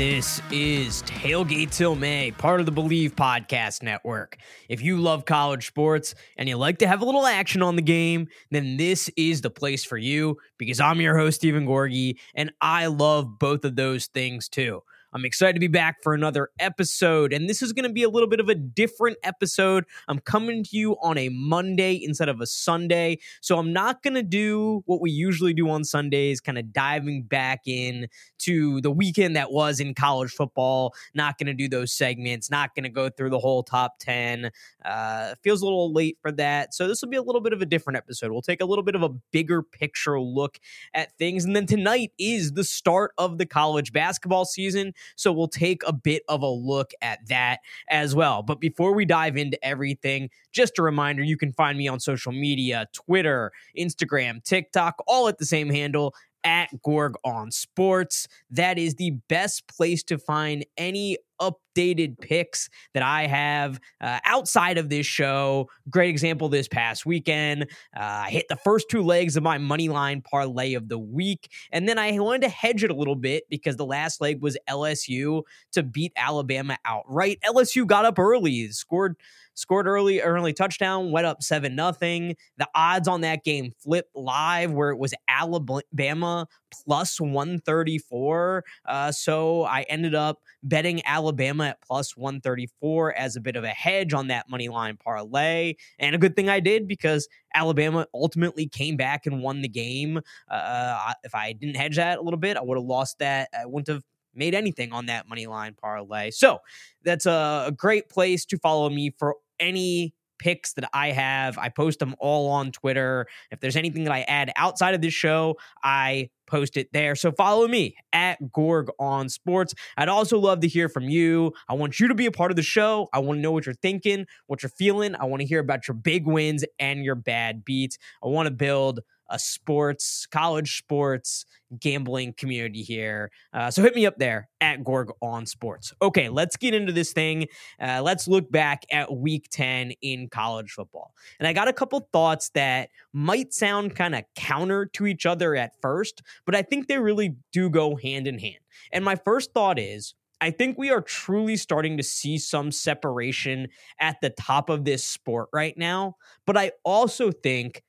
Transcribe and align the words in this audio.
This 0.00 0.40
is 0.50 1.02
Tailgate 1.02 1.72
Till 1.72 1.94
May, 1.94 2.30
part 2.30 2.58
of 2.58 2.64
the 2.64 2.72
Believe 2.72 3.14
Podcast 3.14 3.82
Network. 3.82 4.38
If 4.66 4.80
you 4.80 4.96
love 4.96 5.26
college 5.26 5.66
sports 5.66 6.14
and 6.38 6.48
you 6.48 6.56
like 6.56 6.78
to 6.78 6.86
have 6.86 7.02
a 7.02 7.04
little 7.04 7.26
action 7.26 7.60
on 7.60 7.76
the 7.76 7.82
game, 7.82 8.28
then 8.50 8.78
this 8.78 9.10
is 9.18 9.42
the 9.42 9.50
place 9.50 9.84
for 9.84 9.98
you 9.98 10.38
because 10.56 10.80
I'm 10.80 11.02
your 11.02 11.18
host, 11.18 11.36
Steven 11.36 11.66
Gorgie, 11.66 12.18
and 12.34 12.50
I 12.62 12.86
love 12.86 13.38
both 13.38 13.66
of 13.66 13.76
those 13.76 14.06
things 14.06 14.48
too. 14.48 14.82
I'm 15.12 15.24
excited 15.24 15.54
to 15.54 15.60
be 15.60 15.66
back 15.66 16.02
for 16.04 16.14
another 16.14 16.50
episode, 16.60 17.32
and 17.32 17.48
this 17.48 17.62
is 17.62 17.72
going 17.72 17.82
to 17.82 17.92
be 17.92 18.04
a 18.04 18.08
little 18.08 18.28
bit 18.28 18.38
of 18.38 18.48
a 18.48 18.54
different 18.54 19.18
episode. 19.24 19.84
I'm 20.06 20.20
coming 20.20 20.62
to 20.62 20.76
you 20.76 20.96
on 21.02 21.18
a 21.18 21.30
Monday 21.30 22.00
instead 22.00 22.28
of 22.28 22.40
a 22.40 22.46
Sunday, 22.46 23.18
so 23.40 23.58
I'm 23.58 23.72
not 23.72 24.04
going 24.04 24.14
to 24.14 24.22
do 24.22 24.84
what 24.86 25.00
we 25.00 25.10
usually 25.10 25.52
do 25.52 25.68
on 25.68 25.82
Sundays, 25.82 26.40
kind 26.40 26.58
of 26.58 26.72
diving 26.72 27.24
back 27.24 27.62
in 27.66 28.06
to 28.38 28.80
the 28.82 28.90
weekend 28.92 29.34
that 29.34 29.50
was 29.50 29.80
in 29.80 29.94
college 29.94 30.30
football. 30.30 30.94
Not 31.12 31.38
going 31.38 31.48
to 31.48 31.54
do 31.54 31.68
those 31.68 31.92
segments, 31.92 32.48
not 32.48 32.76
going 32.76 32.84
to 32.84 32.88
go 32.88 33.08
through 33.08 33.30
the 33.30 33.40
whole 33.40 33.64
top 33.64 33.98
10. 33.98 34.52
Uh, 34.84 35.34
feels 35.42 35.60
a 35.60 35.64
little 35.64 35.92
late 35.92 36.18
for 36.22 36.30
that, 36.30 36.72
so 36.72 36.86
this 36.86 37.02
will 37.02 37.08
be 37.08 37.16
a 37.16 37.22
little 37.22 37.40
bit 37.40 37.52
of 37.52 37.60
a 37.60 37.66
different 37.66 37.96
episode. 37.96 38.30
We'll 38.30 38.42
take 38.42 38.60
a 38.60 38.66
little 38.66 38.84
bit 38.84 38.94
of 38.94 39.02
a 39.02 39.08
bigger 39.32 39.60
picture 39.60 40.20
look 40.20 40.60
at 40.94 41.18
things, 41.18 41.44
and 41.44 41.56
then 41.56 41.66
tonight 41.66 42.12
is 42.16 42.52
the 42.52 42.62
start 42.62 43.10
of 43.18 43.38
the 43.38 43.46
college 43.46 43.92
basketball 43.92 44.44
season. 44.44 44.92
So 45.16 45.32
we'll 45.32 45.48
take 45.48 45.82
a 45.86 45.92
bit 45.92 46.22
of 46.28 46.42
a 46.42 46.48
look 46.48 46.92
at 47.02 47.26
that 47.28 47.60
as 47.88 48.14
well. 48.14 48.42
But 48.42 48.60
before 48.60 48.94
we 48.94 49.04
dive 49.04 49.36
into 49.36 49.62
everything, 49.64 50.30
just 50.52 50.78
a 50.78 50.82
reminder 50.82 51.22
you 51.22 51.36
can 51.36 51.52
find 51.52 51.78
me 51.78 51.88
on 51.88 52.00
social 52.00 52.32
media 52.32 52.86
Twitter, 52.92 53.52
Instagram, 53.78 54.42
TikTok, 54.44 54.96
all 55.06 55.28
at 55.28 55.38
the 55.38 55.46
same 55.46 55.70
handle 55.70 56.14
at 56.44 56.68
Gorg 56.82 57.14
on 57.24 57.50
Sports. 57.50 58.26
That 58.50 58.78
is 58.78 58.94
the 58.94 59.10
best 59.28 59.66
place 59.68 60.02
to 60.04 60.18
find 60.18 60.64
any 60.76 61.18
updated 61.40 62.20
picks 62.20 62.68
that 62.94 63.02
I 63.02 63.26
have 63.26 63.80
uh, 64.00 64.20
outside 64.24 64.78
of 64.78 64.88
this 64.88 65.06
show. 65.06 65.68
Great 65.88 66.10
example 66.10 66.48
this 66.48 66.68
past 66.68 67.06
weekend. 67.06 67.64
Uh, 67.96 68.24
I 68.26 68.30
hit 68.30 68.46
the 68.48 68.56
first 68.56 68.86
two 68.90 69.02
legs 69.02 69.36
of 69.36 69.42
my 69.42 69.58
money 69.58 69.88
line 69.88 70.22
parlay 70.22 70.74
of 70.74 70.88
the 70.88 70.98
week, 70.98 71.50
and 71.72 71.88
then 71.88 71.98
I 71.98 72.18
wanted 72.18 72.42
to 72.42 72.48
hedge 72.48 72.84
it 72.84 72.90
a 72.90 72.94
little 72.94 73.16
bit 73.16 73.44
because 73.48 73.76
the 73.76 73.86
last 73.86 74.20
leg 74.20 74.42
was 74.42 74.56
LSU 74.68 75.42
to 75.72 75.82
beat 75.82 76.12
Alabama 76.16 76.78
outright. 76.84 77.38
LSU 77.44 77.86
got 77.86 78.04
up 78.04 78.18
early, 78.18 78.68
scored 78.68 79.16
scored 79.54 79.86
early 79.86 80.20
early 80.20 80.52
touchdown, 80.52 81.10
went 81.10 81.26
up 81.26 81.42
7 81.42 81.74
nothing. 81.74 82.36
The 82.56 82.68
odds 82.74 83.08
on 83.08 83.20
that 83.22 83.44
game 83.44 83.72
flipped 83.78 84.14
live 84.14 84.72
where 84.72 84.90
it 84.90 84.98
was 84.98 85.14
Alabama 85.28 86.46
plus 86.72 87.20
134. 87.20 88.64
Uh, 88.86 89.12
so 89.12 89.64
I 89.64 89.82
ended 89.88 90.14
up 90.14 90.38
betting 90.62 91.02
Alabama 91.04 91.68
at 91.68 91.82
plus 91.82 92.16
134 92.16 93.14
as 93.14 93.36
a 93.36 93.40
bit 93.40 93.56
of 93.56 93.64
a 93.64 93.68
hedge 93.68 94.12
on 94.12 94.28
that 94.28 94.48
money 94.48 94.68
line 94.68 94.96
parlay. 94.96 95.74
And 95.98 96.14
a 96.14 96.18
good 96.18 96.36
thing 96.36 96.48
I 96.48 96.60
did 96.60 96.88
because 96.88 97.28
Alabama 97.54 98.06
ultimately 98.14 98.66
came 98.66 98.96
back 98.96 99.26
and 99.26 99.42
won 99.42 99.62
the 99.62 99.68
game. 99.68 100.20
Uh, 100.50 101.12
if 101.24 101.34
I 101.34 101.52
didn't 101.52 101.76
hedge 101.76 101.96
that 101.96 102.18
a 102.18 102.22
little 102.22 102.38
bit, 102.38 102.56
I 102.56 102.62
would 102.62 102.78
have 102.78 102.86
lost 102.86 103.18
that. 103.18 103.48
I 103.58 103.66
wouldn't 103.66 103.88
have 103.88 104.04
made 104.34 104.54
anything 104.54 104.92
on 104.92 105.06
that 105.06 105.28
money 105.28 105.46
line 105.46 105.74
parlay. 105.74 106.30
So 106.30 106.58
that's 107.04 107.26
a, 107.26 107.64
a 107.68 107.72
great 107.72 108.08
place 108.08 108.44
to 108.46 108.58
follow 108.58 108.88
me 108.88 109.14
for 109.18 109.36
any 109.58 110.14
picks 110.40 110.72
that 110.72 110.88
I 110.92 111.12
have. 111.12 111.56
I 111.58 111.68
post 111.68 112.00
them 112.00 112.16
all 112.18 112.50
on 112.50 112.72
Twitter. 112.72 113.26
If 113.52 113.60
there's 113.60 113.76
anything 113.76 114.04
that 114.04 114.12
I 114.12 114.22
add 114.22 114.52
outside 114.56 114.94
of 114.94 115.00
this 115.00 115.14
show, 115.14 115.56
I 115.84 116.30
post 116.48 116.76
it 116.76 116.88
there. 116.92 117.14
So 117.14 117.30
follow 117.30 117.68
me 117.68 117.94
at 118.12 118.50
Gorg 118.50 118.88
on 118.98 119.28
Sports. 119.28 119.72
I'd 119.96 120.08
also 120.08 120.38
love 120.38 120.60
to 120.60 120.68
hear 120.68 120.88
from 120.88 121.08
you. 121.08 121.52
I 121.68 121.74
want 121.74 122.00
you 122.00 122.08
to 122.08 122.14
be 122.14 122.26
a 122.26 122.32
part 122.32 122.50
of 122.50 122.56
the 122.56 122.62
show. 122.62 123.08
I 123.12 123.20
want 123.20 123.38
to 123.38 123.40
know 123.40 123.52
what 123.52 123.66
you're 123.66 123.74
thinking, 123.76 124.26
what 124.48 124.62
you're 124.62 124.70
feeling. 124.70 125.14
I 125.14 125.26
want 125.26 125.42
to 125.42 125.46
hear 125.46 125.60
about 125.60 125.86
your 125.86 125.94
big 125.94 126.26
wins 126.26 126.64
and 126.80 127.04
your 127.04 127.14
bad 127.14 127.64
beats. 127.64 127.98
I 128.24 128.26
want 128.26 128.48
to 128.48 128.54
build 128.54 129.00
a 129.30 129.38
sports, 129.38 130.26
college 130.26 130.78
sports 130.78 131.46
gambling 131.78 132.34
community 132.36 132.82
here. 132.82 133.30
Uh, 133.52 133.70
so 133.70 133.82
hit 133.82 133.94
me 133.94 134.04
up 134.06 134.18
there 134.18 134.48
at 134.60 134.82
Gorg 134.82 135.12
on 135.22 135.46
Sports. 135.46 135.92
Okay, 136.02 136.28
let's 136.28 136.56
get 136.56 136.74
into 136.74 136.92
this 136.92 137.12
thing. 137.12 137.46
Uh, 137.80 138.02
let's 138.02 138.26
look 138.26 138.50
back 138.50 138.84
at 138.90 139.14
week 139.14 139.48
10 139.50 139.92
in 140.02 140.28
college 140.28 140.72
football. 140.72 141.14
And 141.38 141.46
I 141.46 141.52
got 141.52 141.68
a 141.68 141.72
couple 141.72 142.08
thoughts 142.12 142.50
that 142.50 142.90
might 143.12 143.54
sound 143.54 143.94
kind 143.94 144.14
of 144.14 144.24
counter 144.34 144.86
to 144.94 145.06
each 145.06 145.26
other 145.26 145.54
at 145.54 145.80
first, 145.80 146.22
but 146.44 146.54
I 146.54 146.62
think 146.62 146.88
they 146.88 146.98
really 146.98 147.36
do 147.52 147.70
go 147.70 147.96
hand 147.96 148.26
in 148.26 148.38
hand. 148.38 148.58
And 148.92 149.04
my 149.04 149.16
first 149.16 149.52
thought 149.52 149.78
is, 149.78 150.14
I 150.40 150.50
think 150.50 150.78
we 150.78 150.90
are 150.90 151.02
truly 151.02 151.56
starting 151.56 151.98
to 151.98 152.02
see 152.02 152.38
some 152.38 152.72
separation 152.72 153.68
at 154.00 154.16
the 154.22 154.30
top 154.30 154.70
of 154.70 154.84
this 154.84 155.04
sport 155.04 155.50
right 155.52 155.76
now. 155.76 156.16
But 156.46 156.56
I 156.56 156.72
also 156.82 157.30
think 157.30 157.82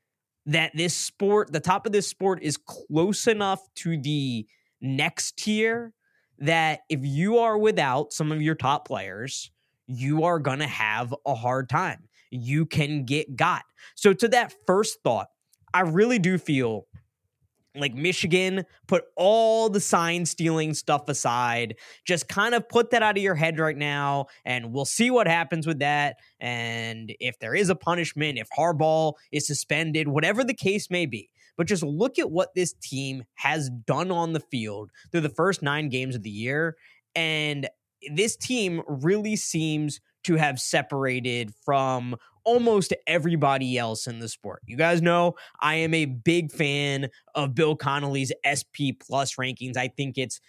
that 0.45 0.71
this 0.75 0.95
sport, 0.95 1.51
the 1.51 1.59
top 1.59 1.85
of 1.85 1.91
this 1.91 2.07
sport 2.07 2.41
is 2.41 2.57
close 2.57 3.27
enough 3.27 3.61
to 3.75 3.97
the 4.01 4.45
next 4.81 5.37
tier 5.37 5.93
that 6.39 6.81
if 6.89 6.99
you 7.03 7.37
are 7.37 7.57
without 7.57 8.11
some 8.11 8.31
of 8.31 8.41
your 8.41 8.55
top 8.55 8.87
players, 8.87 9.51
you 9.87 10.23
are 10.23 10.39
going 10.39 10.59
to 10.59 10.67
have 10.67 11.13
a 11.25 11.35
hard 11.35 11.69
time. 11.69 12.07
You 12.31 12.65
can 12.65 13.05
get 13.05 13.35
got. 13.35 13.63
So, 13.95 14.13
to 14.13 14.27
that 14.29 14.53
first 14.65 14.99
thought, 15.03 15.27
I 15.73 15.81
really 15.81 16.17
do 16.17 16.37
feel 16.37 16.87
like 17.75 17.93
Michigan, 17.93 18.65
put 18.87 19.05
all 19.15 19.69
the 19.69 19.79
sign 19.79 20.25
stealing 20.25 20.73
stuff 20.73 21.07
aside. 21.07 21.75
Just 22.05 22.27
kind 22.27 22.53
of 22.53 22.67
put 22.67 22.91
that 22.91 23.03
out 23.03 23.17
of 23.17 23.23
your 23.23 23.35
head 23.35 23.59
right 23.59 23.77
now, 23.77 24.27
and 24.45 24.73
we'll 24.73 24.85
see 24.85 25.09
what 25.09 25.27
happens 25.27 25.65
with 25.65 25.79
that. 25.79 26.17
And 26.39 27.13
if 27.19 27.39
there 27.39 27.55
is 27.55 27.69
a 27.69 27.75
punishment, 27.75 28.37
if 28.37 28.49
Harbaugh 28.57 29.13
is 29.31 29.47
suspended, 29.47 30.07
whatever 30.07 30.43
the 30.43 30.53
case 30.53 30.89
may 30.89 31.05
be. 31.05 31.29
But 31.57 31.67
just 31.67 31.83
look 31.83 32.17
at 32.17 32.31
what 32.31 32.55
this 32.55 32.73
team 32.73 33.23
has 33.35 33.69
done 33.69 34.11
on 34.11 34.33
the 34.33 34.39
field 34.39 34.89
through 35.11 35.21
the 35.21 35.29
first 35.29 35.61
nine 35.61 35.89
games 35.89 36.15
of 36.15 36.23
the 36.23 36.29
year. 36.29 36.75
And 37.15 37.69
this 38.13 38.35
team 38.35 38.81
really 38.87 39.35
seems 39.35 39.99
to 40.23 40.35
have 40.35 40.59
separated 40.59 41.53
from 41.65 42.15
almost 42.43 42.93
everybody 43.07 43.77
else 43.77 44.07
in 44.07 44.19
the 44.19 44.27
sport. 44.27 44.61
You 44.65 44.77
guys 44.77 45.01
know 45.01 45.35
I 45.59 45.75
am 45.75 45.93
a 45.93 46.05
big 46.05 46.51
fan 46.51 47.09
of 47.35 47.55
Bill 47.55 47.75
Connelly's 47.75 48.31
SP 48.45 48.97
plus 48.99 49.35
rankings. 49.35 49.77
I 49.77 49.87
think 49.87 50.17
it's 50.17 50.39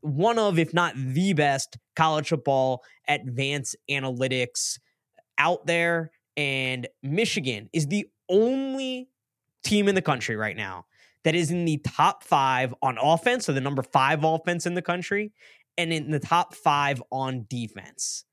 one 0.00 0.38
of, 0.38 0.58
if 0.58 0.74
not 0.74 0.94
the 0.96 1.32
best, 1.32 1.78
college 1.96 2.28
football 2.28 2.82
advanced 3.08 3.76
analytics 3.90 4.78
out 5.38 5.66
there. 5.66 6.10
And 6.36 6.88
Michigan 7.02 7.68
is 7.72 7.86
the 7.86 8.06
only 8.28 9.08
team 9.64 9.88
in 9.88 9.94
the 9.94 10.02
country 10.02 10.36
right 10.36 10.56
now 10.56 10.86
that 11.24 11.34
is 11.34 11.50
in 11.50 11.64
the 11.64 11.78
top 11.78 12.24
five 12.24 12.74
on 12.82 12.98
offense, 12.98 13.46
so 13.46 13.52
the 13.52 13.60
number 13.60 13.82
five 13.82 14.24
offense 14.24 14.66
in 14.66 14.74
the 14.74 14.82
country, 14.82 15.32
and 15.78 15.92
in 15.92 16.10
the 16.10 16.18
top 16.18 16.54
five 16.54 17.02
on 17.10 17.46
defense 17.48 18.24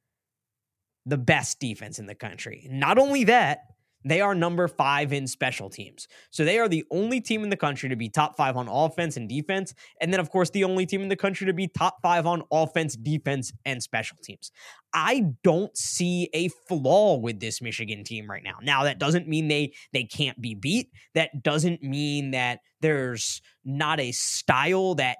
the 1.09 1.17
best 1.17 1.59
defense 1.59 1.99
in 1.99 2.05
the 2.05 2.15
country. 2.15 2.67
Not 2.69 2.97
only 2.97 3.25
that, 3.25 3.59
they 4.05 4.21
are 4.21 4.33
number 4.33 4.67
five 4.67 5.11
in 5.11 5.27
special 5.27 5.69
teams. 5.69 6.07
So 6.31 6.45
they 6.45 6.57
are 6.57 6.69
the 6.69 6.85
only 6.89 7.19
team 7.19 7.43
in 7.43 7.49
the 7.49 7.57
country 7.57 7.89
to 7.89 7.97
be 7.97 8.07
top 8.07 8.37
five 8.37 8.55
on 8.55 8.69
offense 8.69 9.17
and 9.17 9.27
defense. 9.27 9.73
And 9.99 10.13
then, 10.13 10.21
of 10.21 10.29
course, 10.29 10.49
the 10.51 10.63
only 10.63 10.85
team 10.85 11.01
in 11.01 11.09
the 11.09 11.17
country 11.17 11.45
to 11.47 11.53
be 11.53 11.67
top 11.67 11.97
five 12.01 12.25
on 12.25 12.43
offense, 12.49 12.95
defense, 12.95 13.51
and 13.65 13.83
special 13.83 14.17
teams. 14.23 14.51
I 14.93 15.33
don't 15.43 15.75
see 15.77 16.29
a 16.33 16.47
flaw 16.47 17.17
with 17.17 17.39
this 17.41 17.61
Michigan 17.61 18.03
team 18.05 18.29
right 18.29 18.43
now. 18.43 18.55
Now, 18.61 18.83
that 18.83 18.99
doesn't 18.99 19.27
mean 19.27 19.49
they 19.49 19.73
they 19.91 20.05
can't 20.05 20.39
be 20.39 20.55
beat. 20.55 20.91
That 21.13 21.43
doesn't 21.43 21.83
mean 21.83 22.31
that 22.31 22.59
there's 22.79 23.41
not 23.65 23.99
a 23.99 24.13
style 24.13 24.95
that 24.95 25.17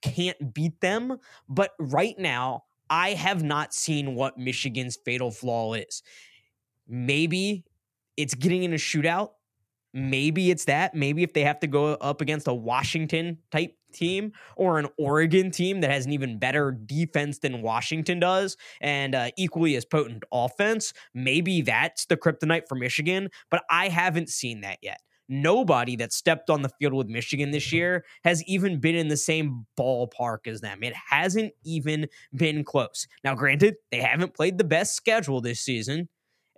can't 0.00 0.54
beat 0.54 0.80
them. 0.80 1.18
But 1.48 1.72
right 1.78 2.16
now, 2.18 2.62
I 2.90 3.10
have 3.10 3.42
not 3.42 3.74
seen 3.74 4.14
what 4.14 4.38
Michigan's 4.38 4.96
fatal 4.96 5.30
flaw 5.30 5.74
is. 5.74 6.02
Maybe 6.88 7.64
it's 8.16 8.34
getting 8.34 8.62
in 8.62 8.72
a 8.72 8.76
shootout. 8.76 9.30
Maybe 9.92 10.50
it's 10.50 10.66
that. 10.66 10.94
Maybe 10.94 11.22
if 11.22 11.32
they 11.32 11.42
have 11.42 11.60
to 11.60 11.66
go 11.66 11.94
up 11.94 12.20
against 12.20 12.46
a 12.46 12.54
Washington 12.54 13.38
type 13.50 13.74
team 13.92 14.32
or 14.56 14.78
an 14.78 14.86
Oregon 14.98 15.50
team 15.50 15.80
that 15.80 15.90
has 15.90 16.06
an 16.06 16.12
even 16.12 16.38
better 16.38 16.70
defense 16.70 17.38
than 17.38 17.62
Washington 17.62 18.20
does 18.20 18.56
and 18.80 19.14
uh, 19.14 19.30
equally 19.38 19.74
as 19.74 19.84
potent 19.84 20.24
offense, 20.30 20.92
maybe 21.14 21.62
that's 21.62 22.06
the 22.06 22.16
kryptonite 22.16 22.68
for 22.68 22.74
Michigan. 22.74 23.30
But 23.50 23.64
I 23.70 23.88
haven't 23.88 24.28
seen 24.28 24.60
that 24.60 24.78
yet 24.82 25.00
nobody 25.28 25.96
that 25.96 26.12
stepped 26.12 26.50
on 26.50 26.62
the 26.62 26.68
field 26.68 26.94
with 26.94 27.08
Michigan 27.08 27.50
this 27.50 27.72
year 27.72 28.04
has 28.24 28.42
even 28.44 28.80
been 28.80 28.94
in 28.94 29.08
the 29.08 29.16
same 29.16 29.66
ballpark 29.78 30.46
as 30.46 30.60
them. 30.60 30.82
It 30.82 30.94
hasn't 31.10 31.52
even 31.64 32.08
been 32.34 32.64
close. 32.64 33.06
Now, 33.24 33.34
granted, 33.34 33.76
they 33.90 34.00
haven't 34.00 34.34
played 34.34 34.58
the 34.58 34.64
best 34.64 34.94
schedule 34.94 35.40
this 35.40 35.60
season. 35.60 36.08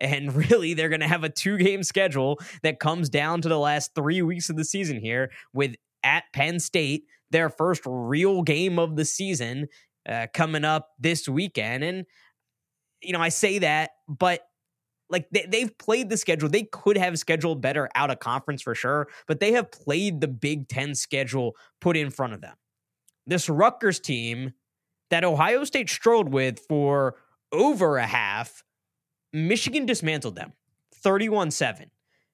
And 0.00 0.34
really, 0.50 0.74
they're 0.74 0.88
going 0.88 1.00
to 1.00 1.08
have 1.08 1.24
a 1.24 1.28
two 1.28 1.58
game 1.58 1.82
schedule 1.82 2.38
that 2.62 2.80
comes 2.80 3.08
down 3.08 3.42
to 3.42 3.48
the 3.48 3.58
last 3.58 3.94
three 3.94 4.22
weeks 4.22 4.50
of 4.50 4.56
the 4.56 4.64
season 4.64 5.00
here 5.00 5.30
with 5.52 5.74
at 6.02 6.24
Penn 6.32 6.60
State, 6.60 7.04
their 7.30 7.50
first 7.50 7.82
real 7.84 8.42
game 8.42 8.78
of 8.78 8.96
the 8.96 9.04
season, 9.04 9.68
uh, 10.08 10.26
coming 10.32 10.64
up 10.64 10.90
this 10.98 11.28
weekend. 11.28 11.84
And, 11.84 12.06
you 13.02 13.12
know, 13.12 13.20
I 13.20 13.28
say 13.28 13.58
that, 13.58 13.90
but 14.08 14.47
like 15.10 15.28
they, 15.30 15.60
have 15.60 15.76
played 15.78 16.10
the 16.10 16.16
schedule. 16.16 16.48
They 16.48 16.64
could 16.64 16.96
have 16.96 17.18
scheduled 17.18 17.60
better 17.60 17.88
out 17.94 18.10
of 18.10 18.18
conference 18.18 18.62
for 18.62 18.74
sure, 18.74 19.08
but 19.26 19.40
they 19.40 19.52
have 19.52 19.70
played 19.70 20.20
the 20.20 20.28
Big 20.28 20.68
Ten 20.68 20.94
schedule 20.94 21.56
put 21.80 21.96
in 21.96 22.10
front 22.10 22.34
of 22.34 22.40
them. 22.40 22.54
This 23.26 23.48
Rutgers 23.48 24.00
team 24.00 24.52
that 25.10 25.24
Ohio 25.24 25.64
State 25.64 25.88
struggled 25.88 26.32
with 26.32 26.60
for 26.68 27.16
over 27.52 27.96
a 27.96 28.06
half, 28.06 28.62
Michigan 29.32 29.86
dismantled 29.86 30.36
them 30.36 30.52
31 30.94 31.50
7. 31.50 31.90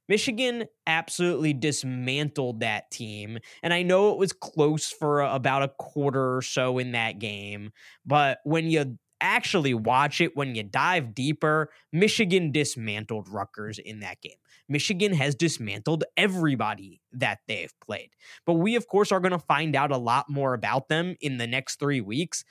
Michigan 0.08 0.64
absolutely 0.86 1.54
dismantled 1.54 2.60
that 2.60 2.90
team. 2.90 3.38
And 3.62 3.72
I 3.72 3.82
know 3.82 4.12
it 4.12 4.18
was 4.18 4.32
close 4.32 4.90
for 4.90 5.22
about 5.22 5.62
a 5.62 5.68
quarter 5.68 6.36
or 6.36 6.42
so 6.42 6.78
in 6.78 6.92
that 6.92 7.18
game. 7.18 7.72
But 8.04 8.38
when 8.44 8.68
you 8.68 8.98
actually 9.24 9.74
watch 9.74 10.20
it, 10.20 10.36
when 10.36 10.54
you 10.54 10.62
dive 10.62 11.14
deeper, 11.14 11.70
Michigan 11.92 12.52
dismantled 12.52 13.28
Rutgers 13.28 13.78
in 13.78 14.00
that 14.00 14.20
game. 14.20 14.36
Michigan 14.68 15.12
has 15.14 15.34
dismantled 15.34 16.04
everybody 16.16 17.00
that 17.12 17.40
they've 17.48 17.72
played. 17.84 18.10
But 18.46 18.54
we, 18.54 18.76
of 18.76 18.86
course, 18.86 19.12
are 19.12 19.20
going 19.20 19.32
to 19.32 19.38
find 19.38 19.74
out 19.74 19.90
a 19.90 19.96
lot 19.96 20.28
more 20.28 20.54
about 20.54 20.88
them 20.88 21.16
in 21.20 21.38
the 21.38 21.46
next 21.46 21.78
three 21.78 22.00
weeks. 22.00 22.44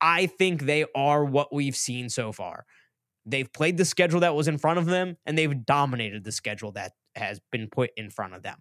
I 0.00 0.26
think 0.26 0.62
they 0.62 0.86
are 0.94 1.24
what 1.24 1.52
we've 1.52 1.76
seen 1.76 2.08
so 2.08 2.32
far. 2.32 2.64
They've 3.26 3.52
played 3.52 3.76
the 3.76 3.84
schedule 3.84 4.20
that 4.20 4.34
was 4.34 4.48
in 4.48 4.58
front 4.58 4.78
of 4.78 4.86
them 4.86 5.16
and 5.26 5.36
they've 5.36 5.64
dominated 5.66 6.24
the 6.24 6.32
schedule 6.32 6.72
that 6.72 6.92
has 7.16 7.40
been 7.50 7.68
put 7.68 7.90
in 7.96 8.10
front 8.10 8.34
of 8.34 8.42
them. 8.42 8.58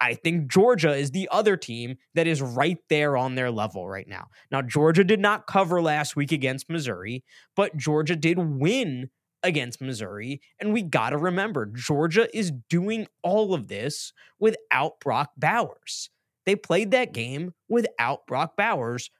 I 0.00 0.14
think 0.14 0.50
Georgia 0.50 0.94
is 0.94 1.10
the 1.10 1.28
other 1.30 1.56
team 1.56 1.96
that 2.14 2.26
is 2.26 2.42
right 2.42 2.78
there 2.88 3.16
on 3.16 3.34
their 3.34 3.50
level 3.50 3.88
right 3.88 4.08
now. 4.08 4.28
Now, 4.50 4.62
Georgia 4.62 5.04
did 5.04 5.20
not 5.20 5.46
cover 5.46 5.80
last 5.80 6.16
week 6.16 6.32
against 6.32 6.70
Missouri, 6.70 7.24
but 7.56 7.76
Georgia 7.76 8.16
did 8.16 8.38
win 8.38 9.10
against 9.42 9.80
Missouri. 9.80 10.40
And 10.60 10.72
we 10.72 10.82
got 10.82 11.10
to 11.10 11.18
remember, 11.18 11.66
Georgia 11.66 12.28
is 12.36 12.52
doing 12.68 13.06
all 13.22 13.54
of 13.54 13.68
this 13.68 14.12
without 14.38 15.00
Brock 15.00 15.30
Bowers. 15.36 16.10
They 16.46 16.56
played 16.56 16.90
that 16.90 17.12
game 17.12 17.54
without 17.68 18.26
Brock 18.26 18.56
Bowers. 18.56 19.10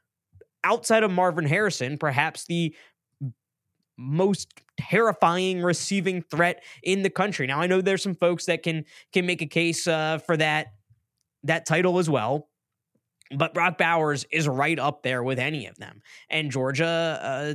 Outside 0.65 1.03
of 1.03 1.11
Marvin 1.11 1.47
Harrison, 1.47 1.99
perhaps 1.99 2.47
the 2.47 2.75
most 3.99 4.49
terrifying 4.79 5.63
receiving 5.63 6.23
threat 6.23 6.63
in 6.83 7.03
the 7.03 7.11
country. 7.11 7.47
Now 7.47 7.61
I 7.61 7.67
know 7.67 7.81
there's 7.81 8.03
some 8.03 8.15
folks 8.15 8.47
that 8.47 8.63
can 8.63 8.85
can 9.13 9.27
make 9.27 9.43
a 9.43 9.47
case 9.47 9.87
uh, 9.87 10.19
for 10.19 10.37
that 10.37 10.69
that 11.45 11.67
title 11.67 11.99
as 11.99 12.09
well. 12.09 12.49
But 13.35 13.55
Brock 13.55 13.79
Bowers 13.79 14.27
is 14.31 14.47
right 14.47 14.79
up 14.79 15.03
there 15.03 15.23
with 15.23 15.39
any 15.39 15.67
of 15.67 15.79
them. 15.79 16.03
And 16.29 16.51
Georgia 16.51 17.19
uh, 17.23 17.55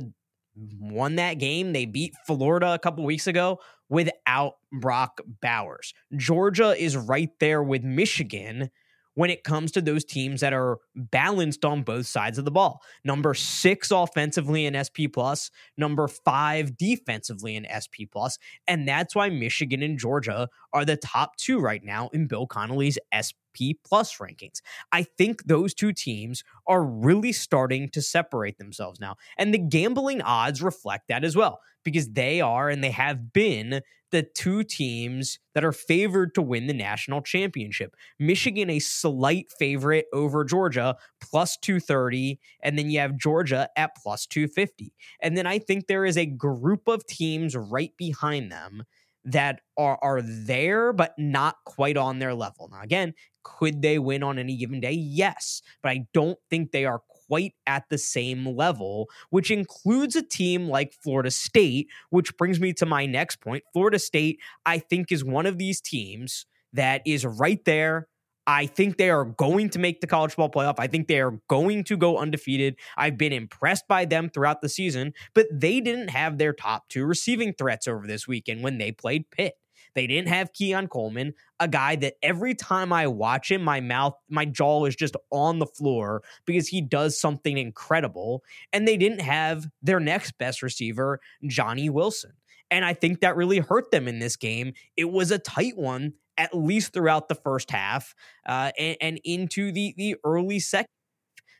won 0.80 1.16
that 1.16 1.34
game. 1.34 1.72
They 1.72 1.84
beat 1.84 2.14
Florida 2.26 2.74
a 2.74 2.78
couple 2.78 3.04
weeks 3.04 3.28
ago 3.28 3.60
without 3.88 4.54
Brock 4.72 5.20
Bowers. 5.40 5.94
Georgia 6.16 6.74
is 6.76 6.96
right 6.96 7.30
there 7.38 7.62
with 7.62 7.84
Michigan 7.84 8.70
when 9.18 9.30
it 9.30 9.42
comes 9.42 9.72
to 9.72 9.80
those 9.80 10.04
teams 10.04 10.42
that 10.42 10.52
are 10.52 10.78
balanced 10.94 11.64
on 11.64 11.82
both 11.82 12.06
sides 12.06 12.38
of 12.38 12.44
the 12.44 12.52
ball. 12.52 12.80
Number 13.02 13.34
six 13.34 13.90
offensively 13.90 14.64
in 14.64 14.78
SP 14.78 15.10
plus, 15.12 15.50
number 15.76 16.06
five 16.06 16.76
defensively 16.76 17.56
in 17.56 17.66
SP 17.66 18.06
plus, 18.08 18.38
and 18.68 18.86
that's 18.86 19.16
why 19.16 19.28
Michigan 19.28 19.82
and 19.82 19.98
Georgia 19.98 20.48
are 20.72 20.84
the 20.84 20.96
top 20.96 21.34
two 21.34 21.58
right 21.58 21.82
now 21.82 22.10
in 22.12 22.28
Bill 22.28 22.46
Connelly's 22.46 22.96
SP 23.10 23.74
plus 23.84 24.18
rankings. 24.18 24.60
I 24.92 25.02
think 25.02 25.46
those 25.46 25.74
two 25.74 25.92
teams 25.92 26.44
are 26.68 26.84
really 26.84 27.32
starting 27.32 27.88
to 27.88 28.00
separate 28.00 28.58
themselves 28.58 29.00
now, 29.00 29.16
and 29.36 29.52
the 29.52 29.58
gambling 29.58 30.22
odds 30.22 30.62
reflect 30.62 31.08
that 31.08 31.24
as 31.24 31.34
well 31.34 31.58
because 31.82 32.10
they 32.10 32.40
are 32.40 32.68
and 32.68 32.84
they 32.84 32.90
have 32.92 33.32
been 33.32 33.80
the 34.10 34.22
two 34.22 34.62
teams 34.62 35.38
that 35.54 35.64
are 35.64 35.72
favored 35.72 36.34
to 36.34 36.42
win 36.42 36.66
the 36.66 36.74
national 36.74 37.20
championship. 37.22 37.94
Michigan, 38.18 38.70
a 38.70 38.78
slight 38.78 39.46
favorite 39.58 40.06
over 40.12 40.44
Georgia, 40.44 40.96
plus 41.20 41.56
230. 41.58 42.38
And 42.62 42.78
then 42.78 42.90
you 42.90 43.00
have 43.00 43.18
Georgia 43.18 43.68
at 43.76 43.96
plus 43.96 44.26
250. 44.26 44.92
And 45.20 45.36
then 45.36 45.46
I 45.46 45.58
think 45.58 45.86
there 45.86 46.04
is 46.04 46.16
a 46.16 46.26
group 46.26 46.88
of 46.88 47.06
teams 47.06 47.56
right 47.56 47.92
behind 47.96 48.50
them 48.50 48.84
that 49.24 49.60
are, 49.76 49.98
are 50.00 50.22
there, 50.22 50.92
but 50.92 51.12
not 51.18 51.56
quite 51.66 51.96
on 51.96 52.18
their 52.18 52.34
level. 52.34 52.68
Now, 52.72 52.80
again, 52.80 53.14
could 53.42 53.82
they 53.82 53.98
win 53.98 54.22
on 54.22 54.38
any 54.38 54.56
given 54.56 54.80
day? 54.80 54.92
Yes, 54.92 55.62
but 55.82 55.90
I 55.90 56.06
don't 56.14 56.38
think 56.48 56.70
they 56.70 56.84
are 56.84 57.02
quite 57.28 57.54
at 57.66 57.84
the 57.90 57.98
same 57.98 58.46
level, 58.46 59.08
which 59.30 59.50
includes 59.50 60.16
a 60.16 60.22
team 60.22 60.68
like 60.68 60.94
Florida 61.02 61.30
State, 61.30 61.88
which 62.10 62.36
brings 62.36 62.58
me 62.58 62.72
to 62.74 62.86
my 62.86 63.06
next 63.06 63.40
point. 63.40 63.62
Florida 63.72 63.98
State, 63.98 64.38
I 64.66 64.78
think, 64.78 65.12
is 65.12 65.24
one 65.24 65.46
of 65.46 65.58
these 65.58 65.80
teams 65.80 66.46
that 66.72 67.02
is 67.06 67.24
right 67.24 67.64
there. 67.64 68.08
I 68.46 68.64
think 68.64 68.96
they 68.96 69.10
are 69.10 69.26
going 69.26 69.68
to 69.70 69.78
make 69.78 70.00
the 70.00 70.06
college 70.06 70.30
football 70.30 70.50
playoff. 70.50 70.76
I 70.78 70.86
think 70.86 71.06
they 71.06 71.20
are 71.20 71.38
going 71.48 71.84
to 71.84 71.98
go 71.98 72.16
undefeated. 72.16 72.76
I've 72.96 73.18
been 73.18 73.32
impressed 73.32 73.86
by 73.86 74.06
them 74.06 74.30
throughout 74.30 74.62
the 74.62 74.70
season, 74.70 75.12
but 75.34 75.46
they 75.52 75.80
didn't 75.80 76.08
have 76.08 76.38
their 76.38 76.54
top 76.54 76.88
two 76.88 77.04
receiving 77.04 77.52
threats 77.52 77.86
over 77.86 78.06
this 78.06 78.26
weekend 78.26 78.62
when 78.62 78.78
they 78.78 78.90
played 78.90 79.30
Pitt. 79.30 79.54
They 79.94 80.06
didn't 80.06 80.28
have 80.28 80.52
Keon 80.52 80.88
Coleman, 80.88 81.34
a 81.60 81.68
guy 81.68 81.96
that 81.96 82.14
every 82.22 82.54
time 82.54 82.92
I 82.92 83.06
watch 83.06 83.50
him, 83.50 83.62
my 83.62 83.80
mouth, 83.80 84.14
my 84.28 84.44
jaw 84.44 84.84
is 84.84 84.96
just 84.96 85.16
on 85.30 85.58
the 85.58 85.66
floor 85.66 86.22
because 86.44 86.68
he 86.68 86.80
does 86.80 87.20
something 87.20 87.58
incredible. 87.58 88.42
And 88.72 88.86
they 88.86 88.96
didn't 88.96 89.20
have 89.20 89.66
their 89.82 90.00
next 90.00 90.38
best 90.38 90.62
receiver, 90.62 91.20
Johnny 91.46 91.90
Wilson. 91.90 92.32
And 92.70 92.84
I 92.84 92.94
think 92.94 93.20
that 93.20 93.36
really 93.36 93.58
hurt 93.58 93.90
them 93.90 94.08
in 94.08 94.18
this 94.18 94.36
game. 94.36 94.74
It 94.96 95.10
was 95.10 95.30
a 95.30 95.38
tight 95.38 95.76
one, 95.76 96.14
at 96.36 96.56
least 96.56 96.92
throughout 96.92 97.28
the 97.28 97.34
first 97.34 97.70
half 97.70 98.14
uh, 98.46 98.72
and, 98.78 98.96
and 99.00 99.20
into 99.24 99.72
the, 99.72 99.94
the 99.96 100.16
early 100.24 100.60
second. 100.60 100.88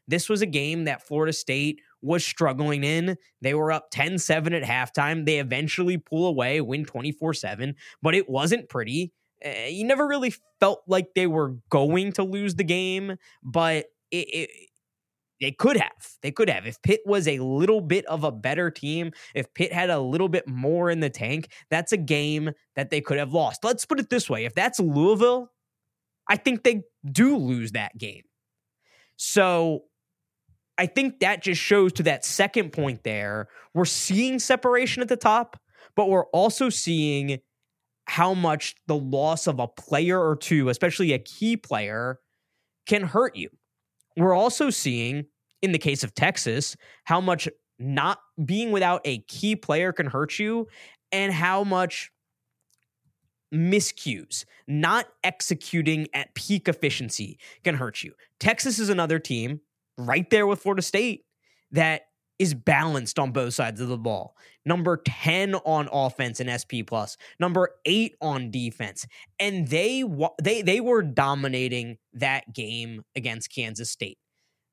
This 0.07 0.29
was 0.29 0.41
a 0.41 0.47
game 0.47 0.85
that 0.85 1.07
Florida 1.07 1.33
State 1.33 1.81
was 2.03 2.25
struggling 2.25 2.85
in. 2.85 3.17
They 3.41 3.55
were 3.55 3.73
up 3.73 3.91
10 3.91 4.19
7 4.19 4.53
at 4.53 4.63
halftime. 4.63 5.27
They 5.27 5.39
eventually 5.39 5.99
pull 5.99 6.27
away, 6.27 6.61
win 6.61 6.85
24 6.85 7.35
7, 7.35 7.75
but 8.03 8.15
it 8.15 8.29
wasn't 8.29 8.69
pretty. 8.69 9.13
Uh, 9.45 9.67
you 9.69 9.85
never 9.85 10.07
really 10.07 10.35
felt 10.59 10.83
like 10.87 11.09
they 11.15 11.27
were 11.27 11.57
going 11.71 12.13
to 12.13 12.25
lose 12.25 12.57
the 12.57 12.65
game, 12.65 13.17
but 13.43 13.87
it, 14.11 14.27
it 14.33 14.51
they 15.41 15.53
could 15.53 15.77
have. 15.77 16.17
They 16.23 16.33
could 16.33 16.51
have. 16.51 16.67
If 16.67 16.83
Pitt 16.83 17.01
was 17.07 17.29
a 17.29 17.39
little 17.39 17.81
bit 17.81 18.05
of 18.07 18.25
a 18.25 18.33
better 18.33 18.71
team, 18.71 19.13
if 19.35 19.53
Pitt 19.55 19.73
had 19.73 19.91
a 19.91 20.01
little 20.01 20.29
bit 20.29 20.49
more 20.49 20.91
in 20.91 21.01
the 21.01 21.11
tank, 21.11 21.49
that's 21.71 21.93
a 21.93 21.97
game 21.97 22.51
that 22.75 22.91
they 22.91 23.01
could 23.01 23.19
have 23.19 23.33
lost. 23.33 23.63
Let's 23.63 23.85
put 23.85 24.01
it 24.01 24.11
this 24.11 24.29
way 24.29 24.45
if 24.45 24.55
that's 24.55 24.81
Louisville, 24.81 25.53
I 26.29 26.37
think 26.37 26.65
they 26.65 26.83
do 27.11 27.37
lose 27.37 27.73
that 27.73 27.97
game. 27.97 28.23
So 29.17 29.85
I 30.79 30.87
think 30.87 31.21
that 31.21 31.43
just 31.43 31.61
shows 31.61 31.93
to 31.95 32.05
that 32.05 32.25
second 32.25 32.73
point 32.73 33.03
there. 33.03 33.49
We're 33.75 33.85
seeing 33.85 34.39
separation 34.39 35.03
at 35.03 35.09
the 35.09 35.17
top, 35.17 35.61
but 35.97 36.09
we're 36.09 36.27
also 36.27 36.71
seeing 36.71 37.41
how 38.07 38.33
much 38.33 38.77
the 38.87 38.97
loss 38.97 39.47
of 39.47 39.59
a 39.59 39.67
player 39.67 40.19
or 40.19 40.37
two, 40.37 40.69
especially 40.69 41.13
a 41.13 41.19
key 41.19 41.57
player, 41.57 42.21
can 42.87 43.03
hurt 43.03 43.37
you. 43.37 43.51
We're 44.17 44.35
also 44.35 44.71
seeing, 44.71 45.27
in 45.61 45.73
the 45.73 45.79
case 45.79 46.05
of 46.05 46.15
Texas, 46.15 46.77
how 47.05 47.21
much 47.21 47.49
not 47.79 48.19
being 48.43 48.71
without 48.71 49.01
a 49.05 49.19
key 49.29 49.57
player 49.57 49.93
can 49.93 50.07
hurt 50.07 50.39
you 50.39 50.69
and 51.13 51.33
how 51.33 51.65
much 51.65 52.11
miscues, 53.53 54.45
not 54.67 55.07
executing 55.25 56.07
at 56.15 56.35
peak 56.35 56.69
efficiency 56.69 57.39
can 57.65 57.77
hurt 57.77 58.03
you. 58.03 58.13
Texas 58.39 58.79
is 58.79 58.89
another 58.89 59.19
team 59.19 59.61
right 59.99 60.29
there 60.31 60.47
with 60.47 60.63
Florida 60.63 60.83
State 60.83 61.25
that 61.73 62.03
is 62.39 62.55
balanced 62.55 63.19
on 63.19 63.33
both 63.33 63.55
sides 63.55 63.81
of 63.81 63.89
the 63.89 63.99
ball. 63.99 64.37
Number 64.65 64.97
10 65.05 65.57
on 65.57 65.89
offense 65.93 66.41
in 66.41 66.47
SP 66.47 66.87
plus, 66.87 67.17
number 67.41 67.71
8 67.85 68.15
on 68.21 68.51
defense. 68.51 69.07
And 69.41 69.67
they 69.69 70.05
they 70.43 70.63
they 70.63 70.81
were 70.81 71.03
dominating 71.03 71.99
that 72.15 72.53
game 72.53 73.03
against 73.17 73.53
Kansas 73.53 73.91
State. 73.91 74.19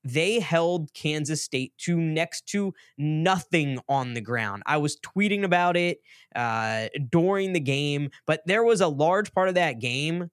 They 0.04 0.40
held 0.40 0.94
Kansas 0.94 1.42
State 1.42 1.74
to 1.80 1.98
next 1.98 2.46
to 2.50 2.74
nothing 2.96 3.80
on 3.90 4.14
the 4.14 4.22
ground. 4.22 4.62
I 4.68 4.78
was 4.78 4.98
tweeting 4.98 5.44
about 5.44 5.76
it 5.76 5.98
uh, 6.36 6.90
during 7.10 7.54
the 7.54 7.60
game, 7.60 8.12
but 8.28 8.42
there 8.46 8.64
was 8.64 8.82
a 8.82 8.88
large 8.88 9.34
part 9.34 9.50
of 9.50 9.56
that 9.56 9.80
game 9.80 10.30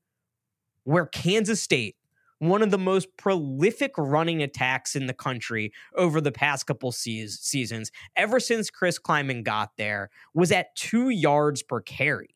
where 0.85 1.07
Kansas 1.07 1.63
State 1.63 1.97
one 2.43 2.61
of 2.61 2.73
the 2.73 2.79
most 2.79 3.07
prolific 3.17 3.93
running 3.97 4.43
attacks 4.43 4.97
in 4.97 5.07
the 5.07 5.15
country 5.15 5.73
over 5.95 6.21
the 6.21 6.33
past 6.33 6.67
couple 6.67 6.91
se- 6.91 7.29
seasons, 7.29 7.93
ever 8.17 8.41
since 8.41 8.69
Chris 8.69 8.99
Klieman 8.99 9.45
got 9.45 9.71
there, 9.79 10.11
was 10.35 10.51
at 10.51 10.75
two 10.75 11.09
yards 11.11 11.63
per 11.63 11.81
carry. 11.81 12.35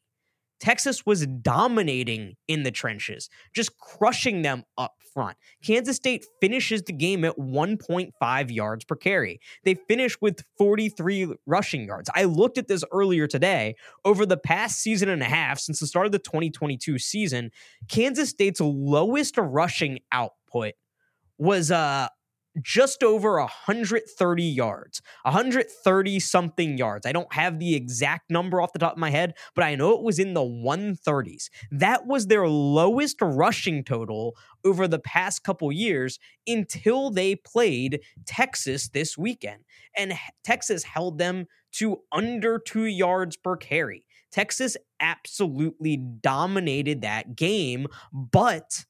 Texas 0.60 1.04
was 1.04 1.26
dominating 1.26 2.36
in 2.48 2.62
the 2.62 2.70
trenches, 2.70 3.28
just 3.54 3.76
crushing 3.78 4.42
them 4.42 4.64
up 4.78 4.94
front. 5.12 5.36
Kansas 5.64 5.96
State 5.96 6.26
finishes 6.40 6.82
the 6.82 6.92
game 6.92 7.24
at 7.24 7.38
1.5 7.38 8.54
yards 8.54 8.84
per 8.84 8.96
carry. 8.96 9.40
They 9.64 9.74
finish 9.74 10.20
with 10.20 10.44
43 10.58 11.34
rushing 11.46 11.86
yards. 11.86 12.10
I 12.14 12.24
looked 12.24 12.58
at 12.58 12.68
this 12.68 12.84
earlier 12.92 13.26
today. 13.26 13.76
Over 14.04 14.26
the 14.26 14.36
past 14.36 14.78
season 14.80 15.08
and 15.08 15.22
a 15.22 15.26
half, 15.26 15.58
since 15.58 15.80
the 15.80 15.86
start 15.86 16.06
of 16.06 16.12
the 16.12 16.18
2022 16.18 16.98
season, 16.98 17.50
Kansas 17.88 18.28
State's 18.28 18.60
lowest 18.60 19.38
rushing 19.38 20.00
output 20.12 20.74
was 21.38 21.70
uh 21.70 22.08
just 22.62 23.02
over 23.02 23.38
130 23.38 24.42
yards, 24.42 25.02
130 25.22 26.20
something 26.20 26.78
yards. 26.78 27.06
I 27.06 27.12
don't 27.12 27.32
have 27.32 27.58
the 27.58 27.74
exact 27.74 28.30
number 28.30 28.60
off 28.60 28.72
the 28.72 28.78
top 28.78 28.92
of 28.92 28.98
my 28.98 29.10
head, 29.10 29.34
but 29.54 29.64
I 29.64 29.74
know 29.74 29.92
it 29.92 30.02
was 30.02 30.18
in 30.18 30.34
the 30.34 30.40
130s. 30.40 31.50
That 31.70 32.06
was 32.06 32.26
their 32.26 32.48
lowest 32.48 33.16
rushing 33.20 33.84
total 33.84 34.36
over 34.64 34.88
the 34.88 34.98
past 34.98 35.44
couple 35.44 35.70
years 35.72 36.18
until 36.46 37.10
they 37.10 37.34
played 37.34 38.00
Texas 38.26 38.88
this 38.88 39.16
weekend. 39.16 39.62
And 39.96 40.14
Texas 40.44 40.84
held 40.84 41.18
them 41.18 41.46
to 41.72 42.00
under 42.12 42.58
two 42.58 42.84
yards 42.84 43.36
per 43.36 43.56
carry. 43.56 44.06
Texas 44.32 44.76
absolutely 45.00 45.96
dominated 45.96 47.02
that 47.02 47.36
game, 47.36 47.86
but 48.12 48.84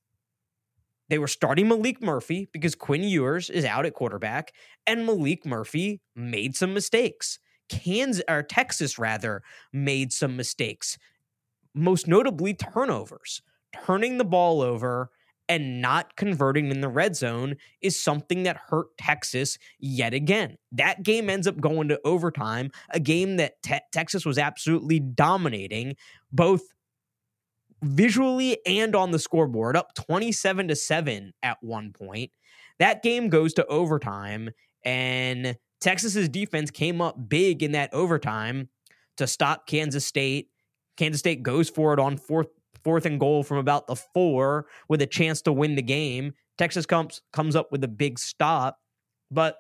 they 1.09 1.19
were 1.19 1.29
starting 1.29 1.67
Maalik 1.67 2.03
Murphy 2.03 2.49
because 2.53 2.75
Quinn 2.75 3.05
Ewers 3.05 3.51
is 3.51 3.65
out 3.65 3.87
at 3.87 3.95
quarterback, 3.95 4.53
and 4.87 5.07
Maalik 5.09 5.45
Murphy 5.45 6.01
made 6.15 6.57
some 6.57 6.75
mistakes. 6.75 7.39
Kansas 7.69 8.23
or 8.29 8.43
Texas 8.43 8.99
rather 8.99 9.43
made 9.73 10.13
some 10.13 10.37
mistakes, 10.37 10.99
most 11.75 12.07
notably 12.07 12.55
turnovers. 12.55 13.43
Turning 13.85 14.19
the 14.19 14.25
ball 14.25 14.63
over 14.63 15.11
and 15.49 15.81
not 15.81 16.17
converting 16.17 16.71
in 16.71 16.81
the 16.81 16.89
red 16.89 17.15
zone 17.15 17.57
is 17.81 18.01
something 18.03 18.43
that 18.45 18.57
hurt 18.69 18.87
Texas 18.99 19.59
yet 19.79 20.15
again. 20.15 20.57
That 20.73 21.03
game 21.03 21.31
ends 21.31 21.47
up 21.47 21.61
going 21.61 21.89
to 21.89 22.01
overtime, 22.05 22.71
a 22.91 23.01
game 23.01 23.37
that 23.37 23.63
te- 23.63 23.81
Texas 23.93 24.25
was 24.25 24.39
absolutely 24.39 24.99
dominating, 25.01 25.97
both 26.33 26.63
visually 27.83 28.59
and 28.67 28.95
on 28.95 29.11
the 29.11 29.19
scoreboard, 29.19 29.77
up 29.77 29.95
27 29.95 30.69
to 30.69 30.77
7 30.77 31.33
at 31.43 31.59
one 31.61 31.93
point. 31.93 32.31
That 32.79 33.03
game 33.03 33.29
goes 33.29 33.55
to 33.55 33.67
overtime, 33.67 34.51
and 34.85 35.57
Texas's 35.81 36.29
defense 36.29 36.71
came 36.71 37.01
up 37.01 37.29
big 37.29 37.63
in 37.63 37.73
that 37.73 37.93
overtime 37.93 38.69
to 39.17 39.27
stop 39.27 39.67
Kansas 39.67 40.07
State. 40.07 40.49
Kansas 40.97 41.21
State 41.21 41.43
goes 41.43 41.71
for 41.71 41.93
it 41.93 42.01
on 42.01 42.17
fourth 42.17 42.49
fourth 42.85 43.07
and 43.07 43.19
goal 43.19 43.43
from 43.43 43.59
about 43.59 43.89
the 43.89 43.97
four 43.97 44.67
with 44.89 45.03
a 45.03 45.07
chance 45.07 45.43
to 45.43 45.53
win 45.53 45.75
the 45.75 45.83
game. 45.83 46.33
Texas 46.57 46.87
comes 46.87 47.21
comes 47.33 47.57
up 47.57 47.73
with 47.73 47.83
a 47.83 47.89
big 47.89 48.19
stop, 48.19 48.79
but 49.31 49.57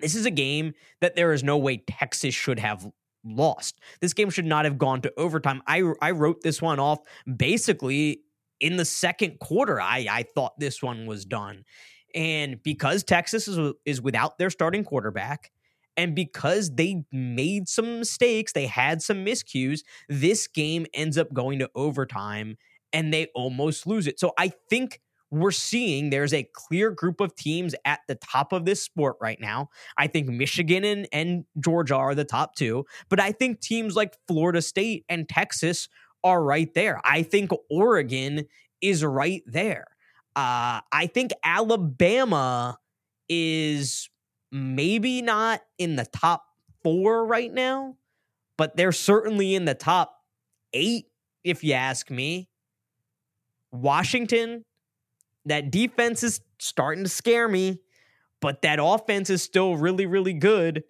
this 0.00 0.14
is 0.14 0.26
a 0.26 0.30
game 0.30 0.74
that 1.00 1.16
there 1.16 1.32
is 1.32 1.42
no 1.42 1.56
way 1.56 1.78
Texas 1.78 2.34
should 2.34 2.58
have 2.58 2.86
lost. 3.24 3.80
This 4.00 4.12
game 4.12 4.30
should 4.30 4.44
not 4.44 4.64
have 4.64 4.78
gone 4.78 5.00
to 5.02 5.12
overtime. 5.16 5.62
I 5.66 5.82
I 6.00 6.12
wrote 6.12 6.42
this 6.42 6.60
one 6.60 6.78
off 6.78 7.00
basically 7.36 8.20
in 8.60 8.76
the 8.76 8.84
second 8.84 9.38
quarter. 9.40 9.80
I 9.80 10.06
I 10.10 10.24
thought 10.34 10.58
this 10.58 10.82
one 10.82 11.06
was 11.06 11.24
done. 11.24 11.64
And 12.14 12.62
because 12.62 13.02
Texas 13.02 13.48
is 13.48 13.72
is 13.84 14.00
without 14.00 14.38
their 14.38 14.50
starting 14.50 14.84
quarterback 14.84 15.50
and 15.96 16.14
because 16.14 16.74
they 16.74 17.04
made 17.12 17.68
some 17.68 17.98
mistakes, 18.00 18.52
they 18.52 18.66
had 18.66 19.02
some 19.02 19.24
miscues, 19.24 19.80
this 20.08 20.46
game 20.46 20.86
ends 20.94 21.18
up 21.18 21.32
going 21.32 21.58
to 21.60 21.70
overtime 21.74 22.56
and 22.92 23.12
they 23.12 23.26
almost 23.34 23.86
lose 23.86 24.06
it. 24.06 24.20
So 24.20 24.32
I 24.38 24.52
think 24.70 25.00
we're 25.34 25.50
seeing 25.50 26.10
there's 26.10 26.32
a 26.32 26.48
clear 26.52 26.90
group 26.90 27.20
of 27.20 27.34
teams 27.34 27.74
at 27.84 28.00
the 28.08 28.14
top 28.14 28.52
of 28.52 28.64
this 28.64 28.82
sport 28.82 29.16
right 29.20 29.40
now. 29.40 29.68
I 29.98 30.06
think 30.06 30.28
Michigan 30.28 30.84
and, 30.84 31.08
and 31.12 31.44
Georgia 31.58 31.96
are 31.96 32.14
the 32.14 32.24
top 32.24 32.54
two, 32.54 32.84
but 33.08 33.20
I 33.20 33.32
think 33.32 33.60
teams 33.60 33.96
like 33.96 34.16
Florida 34.28 34.62
State 34.62 35.04
and 35.08 35.28
Texas 35.28 35.88
are 36.22 36.42
right 36.42 36.72
there. 36.74 37.00
I 37.04 37.22
think 37.22 37.50
Oregon 37.68 38.44
is 38.80 39.04
right 39.04 39.42
there. 39.46 39.86
Uh, 40.36 40.80
I 40.92 41.08
think 41.12 41.32
Alabama 41.42 42.78
is 43.28 44.08
maybe 44.52 45.20
not 45.20 45.62
in 45.78 45.96
the 45.96 46.06
top 46.06 46.44
four 46.82 47.26
right 47.26 47.52
now, 47.52 47.96
but 48.56 48.76
they're 48.76 48.92
certainly 48.92 49.54
in 49.54 49.64
the 49.64 49.74
top 49.74 50.16
eight, 50.72 51.06
if 51.42 51.64
you 51.64 51.72
ask 51.72 52.10
me. 52.10 52.48
Washington, 53.72 54.64
that 55.46 55.70
defense 55.70 56.22
is 56.22 56.40
starting 56.58 57.04
to 57.04 57.10
scare 57.10 57.48
me, 57.48 57.80
but 58.40 58.62
that 58.62 58.78
offense 58.80 59.30
is 59.30 59.42
still 59.42 59.76
really, 59.76 60.06
really 60.06 60.32
good. 60.32 60.84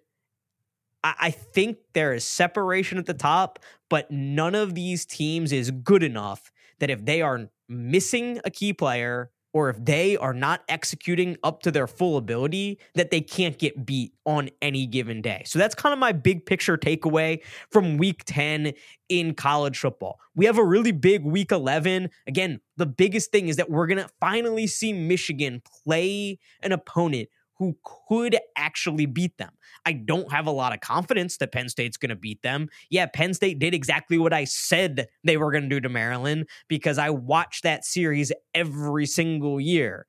I, 1.03 1.13
I 1.19 1.31
think 1.31 1.77
there 1.93 2.13
is 2.13 2.23
separation 2.23 2.97
at 2.97 3.05
the 3.05 3.13
top, 3.13 3.59
but 3.89 4.09
none 4.11 4.55
of 4.55 4.75
these 4.75 5.05
teams 5.05 5.51
is 5.51 5.71
good 5.71 6.03
enough 6.03 6.51
that 6.79 6.89
if 6.89 7.05
they 7.05 7.21
are 7.21 7.49
missing 7.69 8.39
a 8.43 8.51
key 8.51 8.73
player, 8.73 9.31
or 9.55 9.69
if 9.69 9.77
they 9.85 10.17
are 10.17 10.33
not 10.33 10.65
executing 10.67 11.37
up 11.41 11.61
to 11.61 11.71
their 11.71 11.87
full 11.87 12.17
ability, 12.17 12.77
that 12.95 13.09
they 13.09 13.21
can't 13.21 13.57
get 13.57 13.85
beat 13.85 14.11
on 14.25 14.49
any 14.61 14.85
given 14.85 15.21
day. 15.21 15.43
So 15.45 15.57
that's 15.57 15.73
kind 15.73 15.93
of 15.93 15.97
my 15.97 16.11
big 16.11 16.45
picture 16.45 16.77
takeaway 16.77 17.41
from 17.71 17.95
week 17.95 18.25
10 18.25 18.73
in 19.07 19.33
college 19.33 19.79
football. 19.79 20.19
We 20.35 20.45
have 20.45 20.57
a 20.57 20.63
really 20.65 20.91
big 20.91 21.23
week 21.23 21.53
11. 21.53 22.09
Again, 22.27 22.59
the 22.75 22.85
biggest 22.85 23.31
thing 23.31 23.47
is 23.47 23.55
that 23.55 23.69
we're 23.69 23.87
going 23.87 24.03
to 24.03 24.09
finally 24.19 24.67
see 24.67 24.91
Michigan 24.91 25.61
play 25.85 26.37
an 26.61 26.73
opponent 26.73 27.29
who 27.57 27.77
could 28.07 28.37
actually 28.57 29.05
beat 29.05 29.37
them. 29.37 29.51
I 29.85 29.93
don't 29.93 30.31
have 30.31 30.47
a 30.47 30.51
lot 30.51 30.73
of 30.73 30.81
confidence 30.81 31.37
that 31.37 31.51
Penn 31.51 31.69
State's 31.69 31.97
going 31.97 32.09
to 32.09 32.15
beat 32.15 32.41
them. 32.41 32.69
Yeah, 32.89 33.05
Penn 33.05 33.33
State 33.33 33.59
did 33.59 33.73
exactly 33.73 34.17
what 34.17 34.33
I 34.33 34.43
said 34.43 35.07
they 35.23 35.37
were 35.37 35.51
going 35.51 35.63
to 35.63 35.69
do 35.69 35.79
to 35.79 35.89
Maryland 35.89 36.47
because 36.67 36.97
I 36.97 37.09
watch 37.11 37.61
that 37.61 37.85
series 37.85 38.31
every 38.53 39.05
single 39.05 39.59
year. 39.59 40.05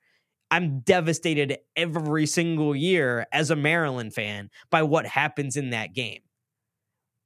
I'm 0.50 0.81
devastated 0.81 1.59
every 1.76 2.26
single 2.26 2.75
year 2.75 3.26
as 3.33 3.50
a 3.50 3.57
Maryland 3.57 4.15
fan 4.15 4.50
by 4.71 4.83
what 4.83 5.07
happens 5.07 5.57
in 5.57 5.71
that 5.71 5.93
game. 5.93 6.21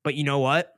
But 0.03 0.15
you 0.15 0.25
know 0.25 0.39
what? 0.39 0.73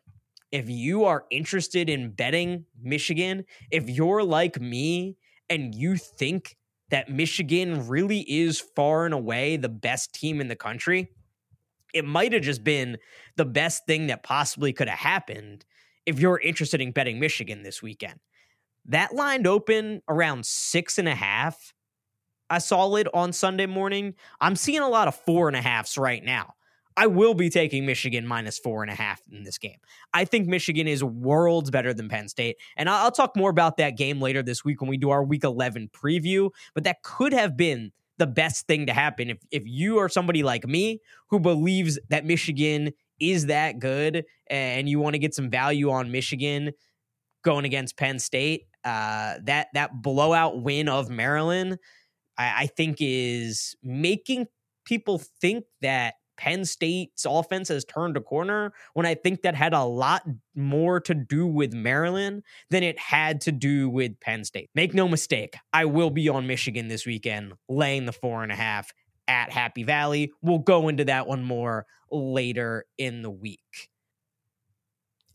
If 0.50 0.68
you 0.68 1.04
are 1.04 1.24
interested 1.30 1.88
in 1.88 2.10
betting 2.10 2.66
Michigan, 2.80 3.44
if 3.70 3.88
you're 3.88 4.22
like 4.22 4.60
me 4.60 5.16
and 5.48 5.74
you 5.74 5.96
think 5.96 6.56
that 6.92 7.08
Michigan 7.08 7.88
really 7.88 8.20
is 8.20 8.60
far 8.60 9.06
and 9.06 9.14
away 9.14 9.56
the 9.56 9.70
best 9.70 10.12
team 10.14 10.42
in 10.42 10.48
the 10.48 10.54
country, 10.54 11.08
it 11.94 12.04
might 12.04 12.34
have 12.34 12.42
just 12.42 12.62
been 12.62 12.98
the 13.36 13.46
best 13.46 13.86
thing 13.86 14.08
that 14.08 14.22
possibly 14.22 14.74
could 14.74 14.90
have 14.90 14.98
happened 14.98 15.64
if 16.04 16.20
you're 16.20 16.38
interested 16.38 16.82
in 16.82 16.92
betting 16.92 17.18
Michigan 17.18 17.62
this 17.62 17.82
weekend. 17.82 18.20
That 18.84 19.14
lined 19.14 19.46
open 19.46 20.02
around 20.06 20.44
six 20.44 20.98
and 20.98 21.08
a 21.08 21.14
half. 21.14 21.72
I 22.50 22.58
saw 22.58 22.94
it 22.96 23.08
on 23.14 23.32
Sunday 23.32 23.66
morning. 23.66 24.14
I'm 24.38 24.54
seeing 24.54 24.80
a 24.80 24.88
lot 24.88 25.08
of 25.08 25.14
four 25.14 25.48
and 25.48 25.56
a 25.56 25.62
halfs 25.62 25.96
right 25.96 26.22
now. 26.22 26.54
I 26.96 27.06
will 27.06 27.34
be 27.34 27.48
taking 27.48 27.86
Michigan 27.86 28.26
minus 28.26 28.58
four 28.58 28.82
and 28.82 28.90
a 28.90 28.94
half 28.94 29.20
in 29.30 29.44
this 29.44 29.58
game. 29.58 29.78
I 30.12 30.24
think 30.24 30.46
Michigan 30.46 30.86
is 30.86 31.02
worlds 31.02 31.70
better 31.70 31.94
than 31.94 32.08
Penn 32.08 32.28
State. 32.28 32.56
And 32.76 32.88
I'll 32.88 33.12
talk 33.12 33.36
more 33.36 33.50
about 33.50 33.76
that 33.78 33.96
game 33.96 34.20
later 34.20 34.42
this 34.42 34.64
week 34.64 34.80
when 34.80 34.90
we 34.90 34.96
do 34.96 35.10
our 35.10 35.24
week 35.24 35.44
11 35.44 35.90
preview. 35.92 36.50
But 36.74 36.84
that 36.84 37.02
could 37.02 37.32
have 37.32 37.56
been 37.56 37.92
the 38.18 38.26
best 38.26 38.66
thing 38.66 38.86
to 38.86 38.92
happen 38.92 39.30
if, 39.30 39.38
if 39.50 39.62
you 39.66 39.98
are 39.98 40.08
somebody 40.08 40.42
like 40.42 40.66
me 40.66 41.00
who 41.28 41.40
believes 41.40 41.98
that 42.10 42.24
Michigan 42.24 42.92
is 43.18 43.46
that 43.46 43.78
good 43.78 44.24
and 44.48 44.88
you 44.88 44.98
want 44.98 45.14
to 45.14 45.18
get 45.18 45.34
some 45.34 45.50
value 45.50 45.90
on 45.90 46.10
Michigan 46.10 46.72
going 47.42 47.64
against 47.64 47.96
Penn 47.96 48.18
State. 48.18 48.66
Uh, 48.84 49.34
that 49.44 49.68
that 49.74 50.02
blowout 50.02 50.60
win 50.60 50.88
of 50.88 51.08
Maryland, 51.08 51.78
I, 52.36 52.64
I 52.64 52.66
think, 52.66 52.96
is 53.00 53.76
making 53.82 54.48
people 54.84 55.22
think 55.40 55.64
that 55.82 56.14
Penn 56.42 56.64
State's 56.64 57.24
offense 57.24 57.68
has 57.68 57.84
turned 57.84 58.16
a 58.16 58.20
corner 58.20 58.72
when 58.94 59.06
I 59.06 59.14
think 59.14 59.42
that 59.42 59.54
had 59.54 59.72
a 59.72 59.84
lot 59.84 60.22
more 60.56 60.98
to 61.02 61.14
do 61.14 61.46
with 61.46 61.72
Maryland 61.72 62.42
than 62.68 62.82
it 62.82 62.98
had 62.98 63.40
to 63.42 63.52
do 63.52 63.88
with 63.88 64.18
Penn 64.18 64.42
State. 64.42 64.68
Make 64.74 64.92
no 64.92 65.06
mistake, 65.06 65.54
I 65.72 65.84
will 65.84 66.10
be 66.10 66.28
on 66.28 66.48
Michigan 66.48 66.88
this 66.88 67.06
weekend, 67.06 67.52
laying 67.68 68.06
the 68.06 68.12
four 68.12 68.42
and 68.42 68.50
a 68.50 68.56
half 68.56 68.92
at 69.28 69.52
Happy 69.52 69.84
Valley. 69.84 70.32
We'll 70.42 70.58
go 70.58 70.88
into 70.88 71.04
that 71.04 71.28
one 71.28 71.44
more 71.44 71.86
later 72.10 72.86
in 72.98 73.22
the 73.22 73.30
week. 73.30 73.90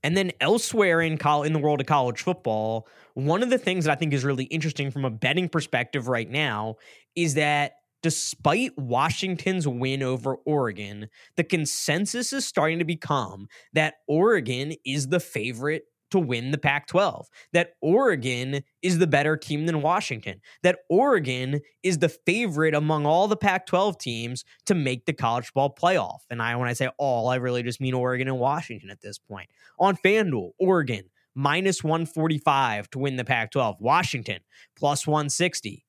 And 0.04 0.18
then 0.18 0.34
elsewhere 0.42 1.00
in 1.00 1.14
in 1.14 1.54
the 1.54 1.60
world 1.60 1.80
of 1.80 1.88
college 1.88 2.22
football, 2.22 2.86
one 3.14 3.44
of 3.44 3.50
the 3.50 3.58
things 3.58 3.86
that 3.86 3.94
I 3.94 3.96
think 3.96 4.14
is 4.14 4.26
really 4.26 4.44
interesting 4.46 4.92
from 4.92 5.06
a 5.06 5.10
betting 5.10 5.48
perspective 5.48 6.10
right 6.10 6.30
now 6.30 6.76
is 7.16 7.36
that 7.36 7.76
despite 8.04 8.78
Washington's 8.78 9.68
win 9.68 10.04
over 10.04 10.36
Oregon, 10.46 11.10
the 11.36 11.44
consensus 11.44 12.34
is 12.34 12.46
starting 12.46 12.80
to 12.80 12.86
become 12.86 13.48
that 13.74 13.96
Oregon 14.08 14.74
is 14.86 15.08
the 15.08 15.20
favorite 15.20 15.84
to 16.12 16.20
win 16.20 16.52
the 16.52 16.58
Pac 16.58 16.88
12, 16.88 17.28
that 17.54 17.74
Oregon 17.82 18.62
is 18.82 18.98
the 18.98 19.08
better 19.08 19.36
team 19.36 19.66
than 19.66 19.82
Washington, 19.82 20.42
that 20.64 20.80
Oregon 20.90 21.60
is 21.84 21.98
the 21.98 22.10
favorite 22.10 22.74
among 22.74 23.06
all 23.06 23.28
the 23.28 23.36
Pac 23.36 23.66
12 23.66 23.98
teams 23.98 24.46
to 24.66 24.76
make 24.76 25.06
the 25.06 25.14
college 25.14 25.54
ball 25.54 25.74
playoff. 25.74 26.20
And 26.30 26.42
I, 26.42 26.56
when 26.56 26.70
I 26.70 26.74
say 26.74 26.90
all, 26.98 27.30
I 27.30 27.36
really 27.36 27.64
just 27.64 27.82
mean 27.82 27.94
Oregon 27.94 28.28
and 28.28 28.40
Washington 28.40 28.90
at 28.90 29.02
this 29.02 29.20
point. 29.20 29.50
On 29.80 29.98
FanDuel, 29.98 30.52
Oregon 30.60 31.04
minus 31.36 31.84
145 31.84 32.90
to 32.90 33.00
win 33.00 33.16
the 33.16 33.26
Pac 33.26 33.52
12, 33.52 33.78
Washington 33.80 34.40
plus 34.76 35.06
160, 35.06 35.86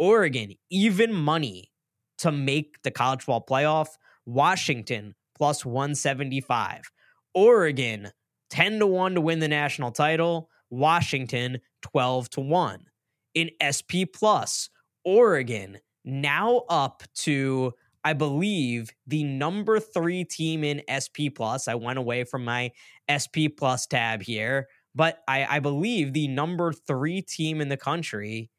Oregon 0.00 0.54
even 0.70 1.12
money 1.12 1.70
to 2.18 2.32
make 2.32 2.82
the 2.82 2.90
college 2.90 3.26
ball 3.26 3.44
playoff, 3.48 3.88
Washington 4.24 5.14
plus 5.36 5.64
175. 5.64 6.90
Oregon 7.34 8.10
10 8.48 8.78
to 8.80 8.86
1 8.86 9.14
to 9.14 9.20
win 9.20 9.38
the 9.38 9.48
national 9.48 9.92
title, 9.92 10.48
Washington 10.70 11.60
12 11.82 12.30
to 12.30 12.40
1. 12.40 12.84
In 13.34 13.50
SP 13.60 14.08
Plus, 14.12 14.70
Oregon 15.04 15.78
now 16.04 16.64
up 16.68 17.02
to 17.14 17.72
I 18.02 18.14
believe 18.14 18.90
the 19.06 19.24
number 19.24 19.78
3 19.78 20.24
team 20.24 20.64
in 20.64 20.82
SP 20.88 21.28
Plus. 21.34 21.68
I 21.68 21.74
went 21.74 21.98
away 21.98 22.24
from 22.24 22.44
my 22.44 22.72
SP 23.06 23.52
Plus 23.54 23.86
tab 23.86 24.22
here, 24.22 24.68
but 24.94 25.18
I, 25.28 25.56
I 25.56 25.60
believe 25.60 26.14
the 26.14 26.26
number 26.26 26.72
3 26.72 27.20
team 27.22 27.60
in 27.60 27.68
the 27.68 27.76
country 27.76 28.50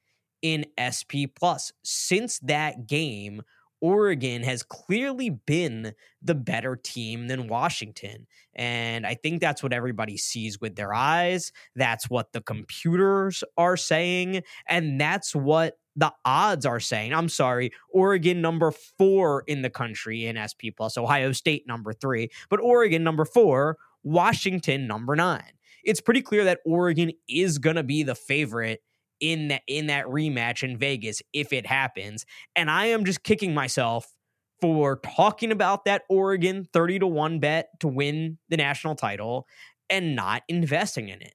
in 0.42 0.66
SP 0.78 1.30
Plus. 1.36 1.72
Since 1.84 2.40
that 2.40 2.88
game, 2.88 3.42
Oregon 3.82 4.44
has 4.44 4.62
clearly 4.62 5.32
been 5.32 5.94
the 6.22 6.36
better 6.36 6.76
team 6.76 7.28
than 7.28 7.48
Washington. 7.48 8.28
And 8.54 9.08
I 9.08 9.16
think 9.16 9.42
that's 9.42 9.64
what 9.64 9.74
everybody 9.74 10.18
sees 10.18 10.62
with 10.62 10.76
their 10.76 10.94
eyes. 10.94 11.52
That's 11.76 12.10
what 12.10 12.32
the 12.32 12.42
computers 12.42 13.44
are 13.58 13.78
saying. 13.78 14.44
And 14.68 15.02
that's 15.02 15.36
what 15.36 15.80
the 15.96 16.14
odds 16.24 16.66
are 16.66 16.80
saying. 16.80 17.14
I'm 17.14 17.28
sorry, 17.28 17.72
Oregon 17.90 18.40
number 18.40 18.72
four 18.72 19.44
in 19.48 19.62
the 19.62 19.70
country 19.70 20.26
in 20.26 20.38
SP 20.40 20.72
plus, 20.76 20.98
Ohio 20.98 21.32
State 21.32 21.68
number 21.68 21.92
three, 21.92 22.30
but 22.50 22.62
Oregon 22.62 23.04
number 23.04 23.26
four, 23.26 23.78
Washington 24.04 24.88
number 24.88 25.16
nine. 25.16 25.52
It's 25.84 26.00
pretty 26.00 26.22
clear 26.22 26.46
that 26.46 26.60
Oregon 26.66 27.12
is 27.28 27.58
going 27.58 27.76
to 27.76 27.84
be 27.84 28.04
the 28.04 28.16
favorite 28.16 28.82
in 29.22 29.50
that 29.50 29.62
in 29.68 29.88
that 29.88 30.06
rematch 30.06 30.64
in 30.64 30.78
Vegas 30.78 31.22
if 31.32 31.54
it 31.54 31.66
happens. 31.66 32.26
And 32.56 32.70
I 32.70 32.88
am 32.88 33.06
just 33.06 33.24
kicking 33.24 33.54
myself 33.54 34.14
for 34.60 34.98
talking 34.98 35.52
about 35.52 35.86
that 35.86 36.04
Oregon 36.10 36.68
30 36.74 37.00
to 37.00 37.08
1 37.08 37.40
bet 37.40 37.70
to 37.80 37.88
win 37.88 38.38
the 38.50 38.58
national 38.58 38.96
title 38.96 39.48
and 39.90 40.16
not 40.16 40.44
investing 40.48 41.10
in 41.10 41.22
it. 41.22 41.34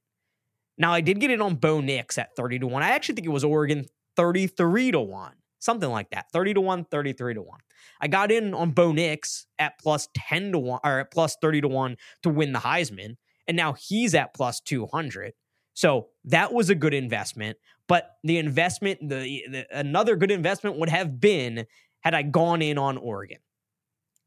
Now 0.79 0.93
I 0.93 1.01
did 1.01 1.21
get 1.21 1.31
it 1.31 1.41
on 1.41 1.57
Bo 1.57 1.81
Nix 1.81 2.19
at 2.19 2.37
30 2.37 2.61
to 2.61 2.67
1. 2.67 2.83
I 2.83 2.91
actually 2.91 3.17
think 3.17 3.27
it 3.27 3.31
was 3.31 3.45
Oregon 3.45 3.87
33 4.17 4.93
to 4.93 5.01
1. 5.01 5.33
Something 5.59 5.91
like 5.91 6.11
that. 6.11 6.27
30 6.33 6.55
to 6.55 6.61
1, 6.61 6.85
33 6.85 7.35
to 7.35 7.43
1. 7.43 7.59
I 8.01 8.09
got 8.09 8.31
in 8.31 8.55
on 8.55 8.73
Bo 8.73 8.93
Nix 8.93 9.47
at 9.59 9.79
plus 9.81 10.09
10 10.15 10.53
to 10.53 10.59
1 10.59 10.81
or 10.85 11.01
at 11.01 11.11
plus 11.11 11.37
30 11.41 11.63
to 11.63 11.69
1 11.69 11.97
to 12.23 12.29
win 12.29 12.53
the 12.53 12.59
Heisman. 12.61 13.17
And 13.49 13.57
now 13.57 13.73
he's 13.73 14.15
at 14.15 14.35
plus 14.35 14.61
200. 14.61 15.33
So 15.77 16.09
that 16.25 16.55
was 16.55 16.71
a 16.71 16.75
good 16.75 16.95
investment. 16.95 17.59
But 17.87 18.17
the 18.25 18.39
investment, 18.39 18.99
the, 19.09 19.45
the 19.49 19.67
another 19.71 20.17
good 20.17 20.31
investment 20.31 20.79
would 20.79 20.89
have 20.89 21.21
been 21.21 21.67
had 22.01 22.15
I 22.15 22.23
gone 22.23 22.63
in 22.63 22.79
on 22.79 22.97
Oregon. 22.97 23.39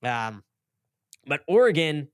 Um, 0.04 0.44
but 1.26 1.42
Oregon 1.48 2.08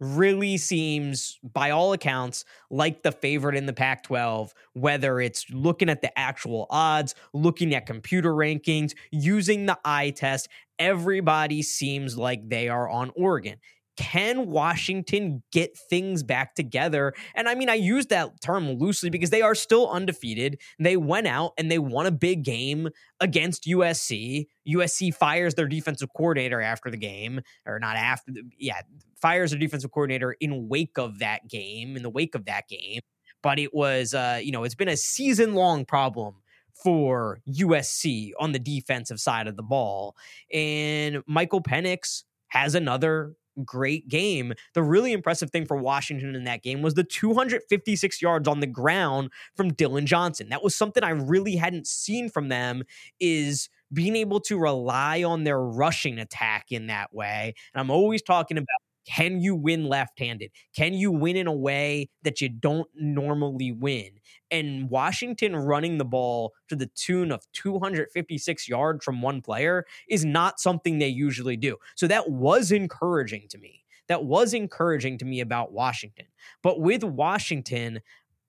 really 0.00 0.56
seems, 0.56 1.38
by 1.42 1.70
all 1.70 1.92
accounts, 1.92 2.44
like 2.70 3.02
the 3.02 3.12
favorite 3.12 3.56
in 3.56 3.66
the 3.66 3.72
Pac 3.72 4.04
12, 4.04 4.54
whether 4.72 5.20
it's 5.20 5.44
looking 5.50 5.90
at 5.90 6.00
the 6.00 6.18
actual 6.18 6.66
odds, 6.70 7.14
looking 7.34 7.74
at 7.74 7.84
computer 7.84 8.32
rankings, 8.32 8.94
using 9.10 9.66
the 9.66 9.78
eye 9.84 10.10
test. 10.10 10.48
Everybody 10.78 11.60
seems 11.62 12.16
like 12.16 12.48
they 12.48 12.68
are 12.68 12.88
on 12.88 13.10
Oregon 13.16 13.58
can 13.98 14.46
Washington 14.46 15.42
get 15.50 15.76
things 15.76 16.22
back 16.22 16.54
together? 16.54 17.12
And 17.34 17.48
I 17.48 17.56
mean, 17.56 17.68
I 17.68 17.74
use 17.74 18.06
that 18.06 18.40
term 18.40 18.70
loosely 18.70 19.10
because 19.10 19.30
they 19.30 19.42
are 19.42 19.56
still 19.56 19.90
undefeated. 19.90 20.60
They 20.78 20.96
went 20.96 21.26
out 21.26 21.52
and 21.58 21.68
they 21.68 21.80
won 21.80 22.06
a 22.06 22.12
big 22.12 22.44
game 22.44 22.90
against 23.18 23.64
USC. 23.64 24.46
USC 24.68 25.12
fires 25.12 25.54
their 25.54 25.66
defensive 25.66 26.10
coordinator 26.16 26.60
after 26.60 26.92
the 26.92 26.96
game, 26.96 27.40
or 27.66 27.80
not 27.80 27.96
after, 27.96 28.32
yeah, 28.56 28.82
fires 29.20 29.50
their 29.50 29.58
defensive 29.58 29.90
coordinator 29.90 30.36
in 30.38 30.68
wake 30.68 30.96
of 30.96 31.18
that 31.18 31.48
game, 31.48 31.96
in 31.96 32.04
the 32.04 32.10
wake 32.10 32.36
of 32.36 32.44
that 32.44 32.68
game. 32.68 33.00
But 33.42 33.58
it 33.58 33.74
was, 33.74 34.14
uh, 34.14 34.38
you 34.40 34.52
know, 34.52 34.62
it's 34.62 34.76
been 34.76 34.88
a 34.88 34.96
season 34.96 35.54
long 35.54 35.84
problem 35.84 36.36
for 36.84 37.40
USC 37.48 38.30
on 38.38 38.52
the 38.52 38.60
defensive 38.60 39.18
side 39.18 39.48
of 39.48 39.56
the 39.56 39.64
ball. 39.64 40.16
And 40.52 41.24
Michael 41.26 41.62
Penix 41.62 42.22
has 42.48 42.76
another 42.76 43.34
great 43.64 44.08
game. 44.08 44.52
The 44.74 44.82
really 44.82 45.12
impressive 45.12 45.50
thing 45.50 45.66
for 45.66 45.76
Washington 45.76 46.34
in 46.34 46.44
that 46.44 46.62
game 46.62 46.82
was 46.82 46.94
the 46.94 47.04
256 47.04 48.22
yards 48.22 48.48
on 48.48 48.60
the 48.60 48.66
ground 48.66 49.30
from 49.56 49.72
Dillon 49.72 50.06
Johnson. 50.06 50.48
That 50.48 50.62
was 50.62 50.74
something 50.74 51.02
I 51.04 51.10
really 51.10 51.56
hadn't 51.56 51.86
seen 51.86 52.28
from 52.28 52.48
them 52.48 52.82
is 53.20 53.68
being 53.92 54.16
able 54.16 54.40
to 54.40 54.58
rely 54.58 55.22
on 55.22 55.44
their 55.44 55.60
rushing 55.60 56.18
attack 56.18 56.66
in 56.70 56.88
that 56.88 57.12
way. 57.14 57.54
And 57.72 57.80
I'm 57.80 57.90
always 57.90 58.22
talking 58.22 58.58
about 58.58 58.66
can 59.08 59.40
you 59.40 59.54
win 59.54 59.86
left 59.86 60.18
handed? 60.18 60.50
Can 60.76 60.92
you 60.92 61.10
win 61.10 61.36
in 61.36 61.46
a 61.46 61.52
way 61.52 62.10
that 62.22 62.42
you 62.42 62.50
don't 62.50 62.88
normally 62.94 63.72
win? 63.72 64.10
And 64.50 64.90
Washington 64.90 65.56
running 65.56 65.96
the 65.96 66.04
ball 66.04 66.52
to 66.68 66.76
the 66.76 66.90
tune 66.94 67.32
of 67.32 67.46
256 67.54 68.68
yards 68.68 69.04
from 69.04 69.22
one 69.22 69.40
player 69.40 69.86
is 70.10 70.26
not 70.26 70.60
something 70.60 70.98
they 70.98 71.08
usually 71.08 71.56
do. 71.56 71.76
So 71.96 72.06
that 72.06 72.30
was 72.30 72.70
encouraging 72.70 73.46
to 73.48 73.58
me. 73.58 73.84
That 74.08 74.24
was 74.24 74.52
encouraging 74.52 75.18
to 75.18 75.24
me 75.24 75.40
about 75.40 75.72
Washington. 75.72 76.26
But 76.62 76.80
with 76.80 77.02
Washington, 77.02 78.00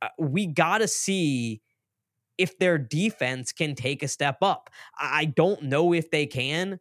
uh, 0.02 0.10
we 0.18 0.46
got 0.46 0.80
to 0.80 0.88
see 0.90 1.62
if 2.38 2.58
their 2.60 2.78
defense 2.78 3.52
can 3.54 3.76
take 3.76 4.04
a 4.04 4.08
step 4.10 4.38
up. 4.42 4.70
I 4.98 5.26
don't 5.26 5.64
know 5.64 5.94
if 5.94 6.12
they 6.12 6.26
can. 6.26 6.80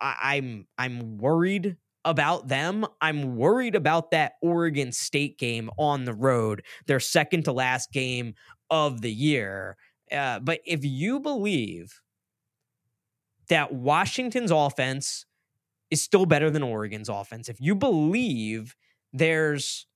I'm, 0.00 0.66
I'm 0.76 1.16
worried 1.16 1.76
about 2.04 2.48
them. 2.48 2.86
I'm 3.00 3.36
worried 3.36 3.74
about 3.74 4.10
that 4.10 4.34
Oregon 4.42 4.92
State 4.92 5.38
game 5.38 5.70
on 5.78 6.04
the 6.04 6.14
road, 6.14 6.62
their 6.86 7.00
second 7.00 7.44
to 7.44 7.52
last 7.52 7.92
game 7.92 8.34
of 8.70 9.00
the 9.00 9.12
year. 9.12 9.76
Uh, 10.10 10.40
but 10.40 10.60
if 10.66 10.84
you 10.84 11.20
believe 11.20 12.00
that 13.48 13.72
Washington's 13.72 14.50
offense 14.50 15.26
is 15.90 16.02
still 16.02 16.26
better 16.26 16.50
than 16.50 16.62
Oregon's 16.62 17.08
offense, 17.08 17.48
if 17.48 17.60
you 17.60 17.74
believe 17.74 18.74
there's 19.12 19.86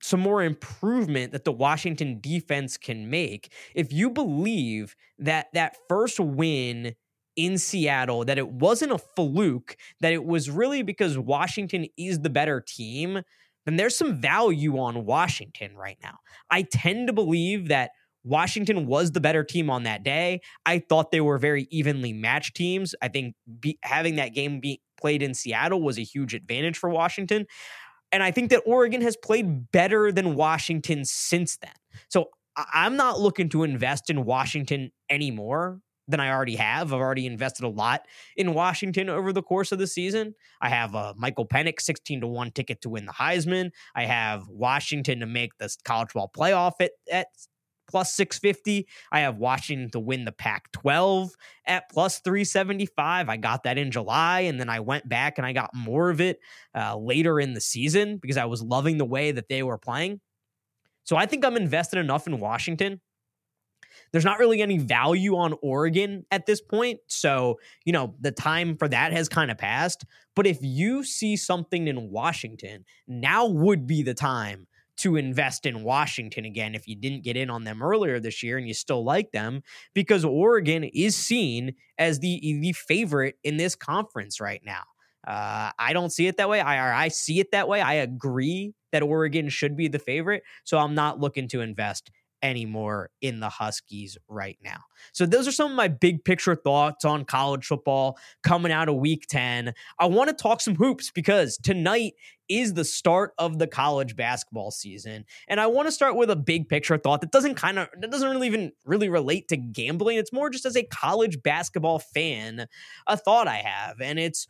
some 0.00 0.20
more 0.20 0.42
improvement 0.42 1.32
that 1.32 1.44
the 1.44 1.52
Washington 1.52 2.20
defense 2.20 2.76
can 2.76 3.10
make, 3.10 3.52
if 3.74 3.92
you 3.92 4.10
believe 4.10 4.94
that 5.18 5.48
that 5.54 5.76
first 5.88 6.20
win 6.20 6.94
in 7.38 7.56
Seattle 7.56 8.24
that 8.24 8.36
it 8.36 8.48
wasn't 8.48 8.90
a 8.90 8.98
fluke, 8.98 9.76
that 10.00 10.12
it 10.12 10.24
was 10.24 10.50
really 10.50 10.82
because 10.82 11.16
Washington 11.16 11.86
is 11.96 12.18
the 12.18 12.28
better 12.28 12.60
team, 12.60 13.22
then 13.64 13.76
there's 13.76 13.96
some 13.96 14.20
value 14.20 14.76
on 14.78 15.06
Washington 15.06 15.76
right 15.76 15.98
now. 16.02 16.16
I 16.50 16.62
tend 16.62 17.06
to 17.06 17.12
believe 17.12 17.68
that 17.68 17.92
Washington 18.24 18.86
was 18.86 19.12
the 19.12 19.20
better 19.20 19.44
team 19.44 19.70
on 19.70 19.84
that 19.84 20.02
day. 20.02 20.40
I 20.66 20.80
thought 20.80 21.12
they 21.12 21.20
were 21.20 21.38
very 21.38 21.68
evenly 21.70 22.12
matched 22.12 22.56
teams. 22.56 22.94
I 23.00 23.06
think 23.06 23.36
be, 23.60 23.78
having 23.82 24.16
that 24.16 24.34
game 24.34 24.58
be 24.58 24.82
played 25.00 25.22
in 25.22 25.32
Seattle 25.32 25.80
was 25.80 25.96
a 25.96 26.02
huge 26.02 26.34
advantage 26.34 26.76
for 26.76 26.90
Washington. 26.90 27.46
And 28.10 28.20
I 28.20 28.32
think 28.32 28.50
that 28.50 28.64
Oregon 28.66 29.00
has 29.02 29.16
played 29.16 29.70
better 29.70 30.10
than 30.10 30.34
Washington 30.34 31.04
since 31.04 31.56
then. 31.58 31.70
So 32.08 32.30
I'm 32.56 32.96
not 32.96 33.20
looking 33.20 33.48
to 33.50 33.62
invest 33.62 34.10
in 34.10 34.24
Washington 34.24 34.90
anymore 35.08 35.80
than 36.08 36.20
I 36.20 36.30
already 36.30 36.56
have. 36.56 36.92
I've 36.92 37.00
already 37.00 37.26
invested 37.26 37.64
a 37.64 37.68
lot 37.68 38.06
in 38.36 38.54
Washington 38.54 39.08
over 39.08 39.32
the 39.32 39.42
course 39.42 39.70
of 39.70 39.78
the 39.78 39.86
season. 39.86 40.34
I 40.60 40.70
have 40.70 40.94
a 40.94 41.14
Michael 41.16 41.46
Penix 41.46 41.82
16 41.82 42.22
to 42.22 42.26
1 42.26 42.50
ticket 42.52 42.80
to 42.82 42.88
win 42.88 43.06
the 43.06 43.12
Heisman. 43.12 43.70
I 43.94 44.04
have 44.04 44.48
Washington 44.48 45.20
to 45.20 45.26
make 45.26 45.56
the 45.58 45.74
college 45.84 46.14
ball 46.14 46.30
playoff 46.34 46.72
at, 46.80 46.92
at 47.12 47.26
plus 47.88 48.14
650. 48.14 48.86
I 49.10 49.20
have 49.20 49.38
Washington 49.38 49.90
to 49.90 50.00
win 50.00 50.24
the 50.24 50.32
Pac 50.32 50.70
12 50.72 51.30
at 51.66 51.90
plus 51.90 52.20
375. 52.20 53.28
I 53.28 53.36
got 53.36 53.64
that 53.64 53.78
in 53.78 53.90
July, 53.90 54.40
and 54.40 54.60
then 54.60 54.68
I 54.68 54.80
went 54.80 55.08
back 55.08 55.38
and 55.38 55.46
I 55.46 55.52
got 55.52 55.74
more 55.74 56.10
of 56.10 56.20
it 56.20 56.38
uh, 56.74 56.96
later 56.96 57.40
in 57.40 57.54
the 57.54 57.60
season 57.60 58.18
because 58.18 58.36
I 58.36 58.46
was 58.46 58.62
loving 58.62 58.98
the 58.98 59.04
way 59.04 59.32
that 59.32 59.48
they 59.48 59.62
were 59.62 59.78
playing. 59.78 60.20
So 61.04 61.16
I 61.16 61.26
think 61.26 61.44
I'm 61.44 61.56
invested 61.56 61.98
enough 61.98 62.26
in 62.26 62.38
Washington 62.38 63.00
there's 64.12 64.24
not 64.24 64.38
really 64.38 64.62
any 64.62 64.78
value 64.78 65.36
on 65.36 65.54
Oregon 65.62 66.24
at 66.30 66.46
this 66.46 66.60
point. 66.60 67.00
So, 67.06 67.58
you 67.84 67.92
know, 67.92 68.14
the 68.20 68.32
time 68.32 68.76
for 68.76 68.88
that 68.88 69.12
has 69.12 69.28
kind 69.28 69.50
of 69.50 69.58
passed. 69.58 70.04
But 70.34 70.46
if 70.46 70.58
you 70.62 71.04
see 71.04 71.36
something 71.36 71.88
in 71.88 72.10
Washington, 72.10 72.84
now 73.06 73.46
would 73.46 73.86
be 73.86 74.02
the 74.02 74.14
time 74.14 74.66
to 74.98 75.16
invest 75.16 75.64
in 75.64 75.84
Washington 75.84 76.44
again 76.44 76.74
if 76.74 76.88
you 76.88 76.96
didn't 76.96 77.22
get 77.22 77.36
in 77.36 77.50
on 77.50 77.64
them 77.64 77.82
earlier 77.82 78.18
this 78.18 78.42
year 78.42 78.58
and 78.58 78.66
you 78.66 78.74
still 78.74 79.04
like 79.04 79.30
them 79.30 79.62
because 79.94 80.24
Oregon 80.24 80.84
is 80.84 81.16
seen 81.16 81.74
as 81.98 82.18
the 82.18 82.40
the 82.60 82.72
favorite 82.72 83.36
in 83.44 83.56
this 83.56 83.76
conference 83.76 84.40
right 84.40 84.60
now. 84.64 84.82
Uh, 85.26 85.70
I 85.78 85.92
don't 85.92 86.10
see 86.10 86.26
it 86.26 86.36
that 86.38 86.48
way. 86.48 86.60
I 86.60 87.04
I 87.04 87.08
see 87.08 87.38
it 87.38 87.52
that 87.52 87.68
way. 87.68 87.80
I 87.80 87.94
agree 87.94 88.74
that 88.92 89.02
Oregon 89.02 89.48
should 89.48 89.76
be 89.76 89.88
the 89.88 89.98
favorite, 89.98 90.42
so 90.64 90.78
I'm 90.78 90.94
not 90.94 91.20
looking 91.20 91.48
to 91.48 91.60
invest 91.60 92.10
anymore 92.42 93.10
in 93.20 93.40
the 93.40 93.48
Huskies 93.48 94.16
right 94.28 94.58
now. 94.62 94.80
So 95.12 95.26
those 95.26 95.48
are 95.48 95.52
some 95.52 95.70
of 95.70 95.76
my 95.76 95.88
big 95.88 96.24
picture 96.24 96.54
thoughts 96.54 97.04
on 97.04 97.24
college 97.24 97.66
football 97.66 98.18
coming 98.42 98.72
out 98.72 98.88
of 98.88 98.96
week 98.96 99.26
10. 99.28 99.72
I 99.98 100.06
want 100.06 100.28
to 100.28 100.34
talk 100.34 100.60
some 100.60 100.74
hoops 100.74 101.10
because 101.10 101.58
tonight 101.58 102.14
is 102.48 102.74
the 102.74 102.84
start 102.84 103.32
of 103.38 103.58
the 103.58 103.66
college 103.66 104.16
basketball 104.16 104.70
season. 104.70 105.24
And 105.48 105.60
I 105.60 105.66
want 105.66 105.86
to 105.86 105.92
start 105.92 106.16
with 106.16 106.30
a 106.30 106.36
big 106.36 106.68
picture 106.68 106.96
thought 106.96 107.20
that 107.20 107.32
doesn't 107.32 107.56
kind 107.56 107.78
of 107.78 107.88
that 108.00 108.10
doesn't 108.10 108.30
really 108.30 108.46
even 108.46 108.72
really 108.84 109.08
relate 109.08 109.48
to 109.48 109.56
gambling. 109.56 110.16
It's 110.16 110.32
more 110.32 110.48
just 110.48 110.64
as 110.64 110.76
a 110.76 110.84
college 110.84 111.42
basketball 111.42 111.98
fan, 111.98 112.66
a 113.06 113.16
thought 113.16 113.48
I 113.48 113.56
have. 113.56 114.00
And 114.00 114.18
it's 114.18 114.48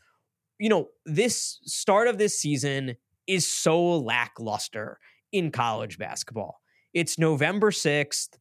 you 0.58 0.68
know, 0.68 0.88
this 1.06 1.60
start 1.64 2.08
of 2.08 2.18
this 2.18 2.38
season 2.38 2.96
is 3.26 3.46
so 3.46 3.98
lackluster 3.98 4.98
in 5.32 5.50
college 5.50 5.98
basketball 5.98 6.60
it's 6.94 7.18
November 7.18 7.70
6th. 7.70 8.38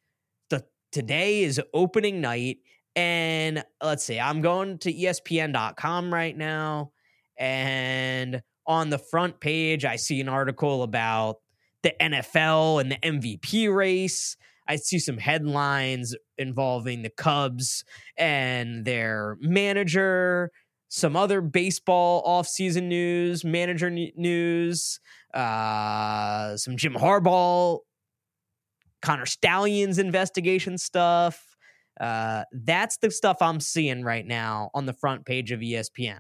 The 0.49 0.63
today 0.91 1.43
is 1.43 1.61
opening 1.73 2.21
night 2.21 2.57
and 2.95 3.63
let's 3.83 4.03
see. 4.03 4.19
I'm 4.19 4.41
going 4.41 4.79
to 4.79 4.93
espn.com 4.93 6.13
right 6.13 6.35
now 6.35 6.91
and 7.37 8.41
on 8.65 8.89
the 8.89 8.97
front 8.97 9.39
page 9.39 9.85
I 9.85 9.95
see 9.95 10.19
an 10.21 10.29
article 10.29 10.83
about 10.83 11.37
the 11.83 11.93
NFL 12.01 12.81
and 12.81 12.91
the 12.91 12.97
MVP 12.97 13.73
race. 13.73 14.35
I 14.67 14.75
see 14.75 14.99
some 14.99 15.17
headlines 15.17 16.15
involving 16.37 17.01
the 17.03 17.09
Cubs 17.09 17.85
and 18.17 18.83
their 18.83 19.37
manager, 19.39 20.51
some 20.89 21.15
other 21.15 21.39
baseball 21.41 22.23
offseason 22.25 22.83
news, 22.83 23.45
manager 23.45 23.89
news, 23.89 24.99
uh, 25.33 26.57
some 26.57 26.75
Jim 26.75 26.95
Harbaugh 26.95 27.79
Connor 29.07 29.25
Stalions 29.25 29.99
investigation 29.99 30.77
stuff. 30.77 31.55
Uh, 31.97 32.43
that's 32.51 32.97
the 32.97 33.09
stuff 33.09 33.37
I'm 33.39 33.61
seeing 33.61 34.03
right 34.03 34.27
now 34.27 34.69
on 34.73 34.85
the 34.85 34.91
front 34.91 35.25
page 35.25 35.53
of 35.53 35.61
ESPN. 35.61 36.19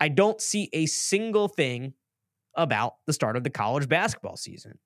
I 0.00 0.08
don't 0.08 0.40
see 0.40 0.68
a 0.72 0.86
single 0.86 1.46
thing 1.46 1.94
about 2.56 2.94
the 3.06 3.12
start 3.12 3.36
of 3.36 3.44
the 3.44 3.50
college 3.50 3.88
basketball 3.88 4.36
season. 4.36 4.80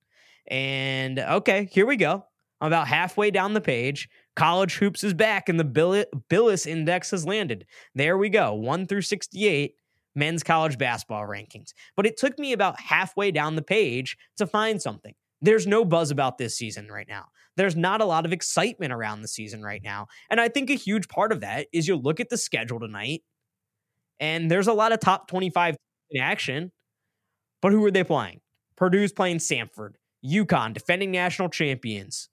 And 0.45 1.17
okay, 1.17 1.67
here 1.71 1.87
we 1.87 1.95
go. 1.95 2.23
I'm 2.61 2.67
about 2.67 2.87
halfway 2.87 3.31
down 3.31 3.55
the 3.55 3.61
page. 3.61 4.07
College 4.35 4.75
hoops 4.75 5.03
is 5.03 5.15
back, 5.15 5.49
and 5.49 5.59
the 5.59 6.05
Bilas 6.29 6.67
index 6.67 7.09
has 7.09 7.25
landed. 7.25 7.65
There 7.95 8.19
we 8.19 8.29
go, 8.29 8.53
one 8.53 8.85
through 8.85 9.01
68 9.01 9.73
men's 10.13 10.43
college 10.43 10.77
basketball 10.77 11.23
rankings. 11.23 11.73
But 11.95 12.05
it 12.05 12.17
took 12.17 12.37
me 12.37 12.53
about 12.53 12.79
halfway 12.79 13.31
down 13.31 13.55
the 13.55 13.63
page 13.63 14.15
to 14.37 14.45
find 14.45 14.79
something. 14.79 15.15
There's 15.41 15.67
no 15.67 15.85
buzz 15.85 16.11
about 16.11 16.37
this 16.37 16.57
season 16.57 16.87
right 16.91 17.07
now. 17.07 17.25
There's 17.57 17.75
not 17.75 18.01
a 18.01 18.05
lot 18.05 18.25
of 18.25 18.33
excitement 18.33 18.91
around 18.91 19.21
the 19.21 19.27
season 19.27 19.61
right 19.61 19.81
now. 19.83 20.07
And 20.29 20.41
I 20.41 20.49
think 20.49 20.69
a 20.69 20.75
huge 20.75 21.07
part 21.07 21.31
of 21.31 21.41
that 21.41 21.67
is 21.71 21.87
you 21.87 21.95
look 21.95 22.19
at 22.19 22.29
the 22.29 22.37
schedule 22.37 22.79
tonight, 22.79 23.23
and 24.19 24.49
there's 24.49 24.67
a 24.67 24.73
lot 24.73 24.91
of 24.91 24.99
top 24.99 25.27
25 25.27 25.75
in 26.11 26.21
action. 26.21 26.71
But 27.61 27.71
who 27.71 27.83
are 27.85 27.91
they 27.91 28.03
playing? 28.03 28.41
Purdue's 28.75 29.13
playing 29.13 29.37
Samford, 29.37 29.93
UConn, 30.25 30.73
defending 30.73 31.11
national 31.11 31.49
champions, 31.49 32.29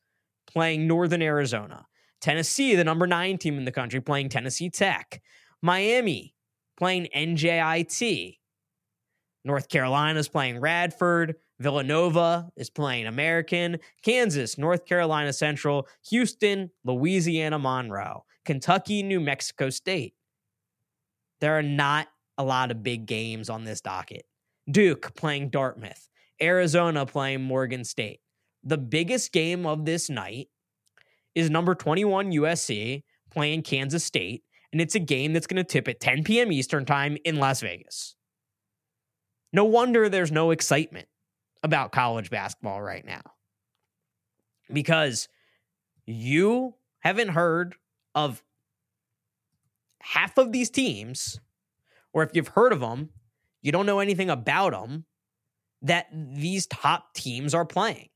playing 0.46 0.86
Northern 0.86 1.22
Arizona. 1.22 1.86
Tennessee, 2.20 2.74
the 2.74 2.84
number 2.84 3.06
nine 3.06 3.38
team 3.38 3.58
in 3.58 3.64
the 3.64 3.72
country, 3.72 4.00
playing 4.00 4.28
Tennessee 4.28 4.70
Tech. 4.70 5.20
Miami 5.60 6.34
playing 6.76 7.08
NJIT. 7.14 8.38
North 9.44 9.68
Carolina's 9.68 10.28
playing 10.28 10.60
Radford. 10.60 11.36
Villanova 11.62 12.50
is 12.56 12.70
playing 12.70 13.06
American, 13.06 13.78
Kansas, 14.02 14.58
North 14.58 14.84
Carolina 14.84 15.32
Central, 15.32 15.86
Houston, 16.10 16.70
Louisiana 16.84 17.58
Monroe, 17.58 18.24
Kentucky, 18.44 19.02
New 19.02 19.20
Mexico 19.20 19.70
State. 19.70 20.14
There 21.40 21.56
are 21.56 21.62
not 21.62 22.08
a 22.36 22.44
lot 22.44 22.70
of 22.70 22.82
big 22.82 23.06
games 23.06 23.48
on 23.48 23.64
this 23.64 23.80
docket. 23.80 24.26
Duke 24.70 25.14
playing 25.14 25.50
Dartmouth, 25.50 26.08
Arizona 26.40 27.06
playing 27.06 27.42
Morgan 27.42 27.84
State. 27.84 28.20
The 28.64 28.78
biggest 28.78 29.32
game 29.32 29.66
of 29.66 29.84
this 29.84 30.10
night 30.10 30.48
is 31.34 31.50
number 31.50 31.74
21 31.74 32.32
USC 32.32 33.02
playing 33.30 33.62
Kansas 33.62 34.04
State, 34.04 34.44
and 34.72 34.80
it's 34.80 34.94
a 34.94 35.00
game 35.00 35.32
that's 35.32 35.46
going 35.46 35.56
to 35.56 35.64
tip 35.64 35.88
at 35.88 36.00
10 36.00 36.24
p.m. 36.24 36.52
Eastern 36.52 36.84
Time 36.84 37.16
in 37.24 37.36
Las 37.36 37.60
Vegas. 37.60 38.14
No 39.52 39.64
wonder 39.64 40.08
there's 40.08 40.32
no 40.32 40.50
excitement 40.50 41.08
about 41.62 41.92
college 41.92 42.30
basketball 42.30 42.82
right 42.82 43.04
now 43.04 43.22
because 44.72 45.28
you 46.06 46.74
haven't 47.00 47.28
heard 47.28 47.74
of 48.14 48.42
half 50.00 50.38
of 50.38 50.52
these 50.52 50.70
teams, 50.70 51.40
or 52.12 52.22
if 52.22 52.30
you've 52.34 52.48
heard 52.48 52.72
of 52.72 52.80
them, 52.80 53.10
you 53.62 53.72
don't 53.72 53.86
know 53.86 54.00
anything 54.00 54.30
about 54.30 54.72
them 54.72 55.04
that 55.82 56.06
these 56.12 56.66
top 56.66 57.14
teams 57.14 57.54
are 57.54 57.64
playing. 57.64 58.08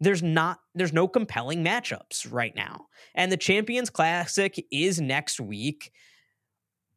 There's 0.00 0.22
not 0.22 0.58
there's 0.74 0.92
no 0.92 1.08
compelling 1.08 1.64
matchups 1.64 2.30
right 2.30 2.54
now. 2.54 2.86
And 3.14 3.32
the 3.32 3.38
Champions 3.38 3.88
Classic 3.88 4.62
is 4.70 5.00
next 5.00 5.40
week. 5.40 5.90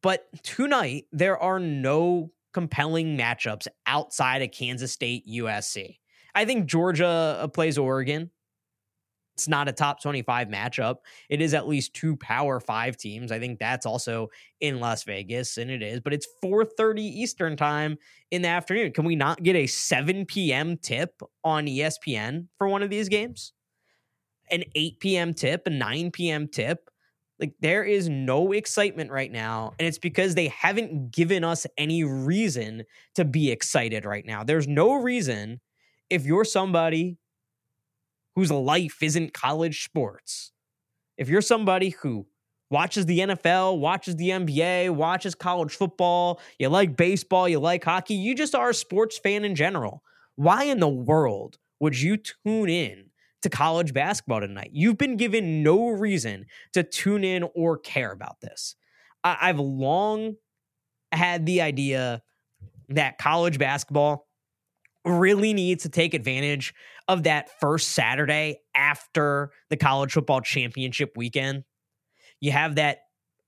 But 0.02 0.26
tonight 0.42 1.04
there 1.10 1.38
are 1.38 1.58
no 1.58 2.30
compelling 2.52 3.16
matchups 3.16 3.66
outside 3.86 4.42
of 4.42 4.50
Kansas 4.50 4.92
State 4.92 5.26
USC. 5.26 5.98
I 6.34 6.44
think 6.44 6.66
Georgia 6.66 7.38
uh, 7.40 7.48
plays 7.48 7.78
Oregon. 7.78 8.30
It's 9.34 9.48
not 9.48 9.68
a 9.68 9.72
top 9.72 10.02
25 10.02 10.48
matchup. 10.48 10.96
It 11.30 11.40
is 11.40 11.54
at 11.54 11.66
least 11.66 11.94
two 11.94 12.14
power 12.16 12.60
5 12.60 12.96
teams. 12.98 13.32
I 13.32 13.38
think 13.38 13.58
that's 13.58 13.86
also 13.86 14.28
in 14.60 14.80
Las 14.80 15.04
Vegas 15.04 15.56
and 15.56 15.70
it 15.70 15.82
is, 15.82 16.00
but 16.00 16.12
it's 16.12 16.28
4:30 16.44 17.00
Eastern 17.00 17.56
time 17.56 17.96
in 18.30 18.42
the 18.42 18.48
afternoon. 18.48 18.92
Can 18.92 19.06
we 19.06 19.16
not 19.16 19.42
get 19.42 19.56
a 19.56 19.66
7 19.66 20.26
p.m. 20.26 20.76
tip 20.76 21.22
on 21.42 21.64
ESPN 21.64 22.48
for 22.58 22.68
one 22.68 22.82
of 22.82 22.90
these 22.90 23.08
games? 23.08 23.54
An 24.50 24.64
8 24.74 25.00
p.m. 25.00 25.32
tip, 25.32 25.66
a 25.66 25.70
9 25.70 26.10
p.m. 26.10 26.46
tip? 26.46 26.89
Like 27.40 27.54
there 27.60 27.82
is 27.82 28.08
no 28.08 28.52
excitement 28.52 29.10
right 29.10 29.32
now, 29.32 29.72
and 29.78 29.88
it's 29.88 29.98
because 29.98 30.34
they 30.34 30.48
haven't 30.48 31.10
given 31.10 31.42
us 31.42 31.66
any 31.78 32.04
reason 32.04 32.84
to 33.14 33.24
be 33.24 33.50
excited 33.50 34.04
right 34.04 34.26
now. 34.26 34.44
There's 34.44 34.68
no 34.68 34.94
reason 34.94 35.60
if 36.10 36.26
you're 36.26 36.44
somebody 36.44 37.16
whose 38.36 38.50
life 38.50 39.02
isn't 39.02 39.32
college 39.32 39.84
sports, 39.84 40.52
if 41.16 41.30
you're 41.30 41.40
somebody 41.40 41.90
who 42.02 42.26
watches 42.70 43.06
the 43.06 43.20
NFL, 43.20 43.78
watches 43.78 44.16
the 44.16 44.30
NBA, 44.30 44.90
watches 44.90 45.34
college 45.34 45.74
football, 45.74 46.40
you 46.58 46.68
like 46.68 46.96
baseball, 46.96 47.48
you 47.48 47.58
like 47.58 47.84
hockey, 47.84 48.14
you 48.14 48.34
just 48.34 48.54
are 48.54 48.70
a 48.70 48.74
sports 48.74 49.18
fan 49.18 49.44
in 49.44 49.54
general. 49.54 50.02
Why 50.36 50.64
in 50.64 50.80
the 50.80 50.88
world 50.88 51.58
would 51.80 51.98
you 51.98 52.16
tune 52.16 52.68
in 52.68 53.09
to 53.42 53.50
college 53.50 53.92
basketball 53.92 54.40
tonight. 54.40 54.70
You've 54.72 54.98
been 54.98 55.16
given 55.16 55.62
no 55.62 55.88
reason 55.88 56.46
to 56.72 56.82
tune 56.82 57.24
in 57.24 57.44
or 57.54 57.78
care 57.78 58.12
about 58.12 58.40
this. 58.40 58.76
I- 59.24 59.48
have 59.48 59.58
long 59.58 60.36
had 61.12 61.46
the 61.46 61.62
idea 61.62 62.22
that 62.88 63.18
college 63.18 63.58
basketball 63.58 64.28
really 65.04 65.54
needs 65.54 65.82
to 65.84 65.88
take 65.88 66.14
advantage 66.14 66.74
of 67.08 67.22
that 67.22 67.48
first 67.60 67.88
Saturday 67.90 68.60
after 68.74 69.50
the 69.70 69.76
college 69.76 70.12
football 70.12 70.40
championship 70.40 71.12
weekend. 71.16 71.64
You 72.40 72.52
have 72.52 72.76
that 72.76 72.98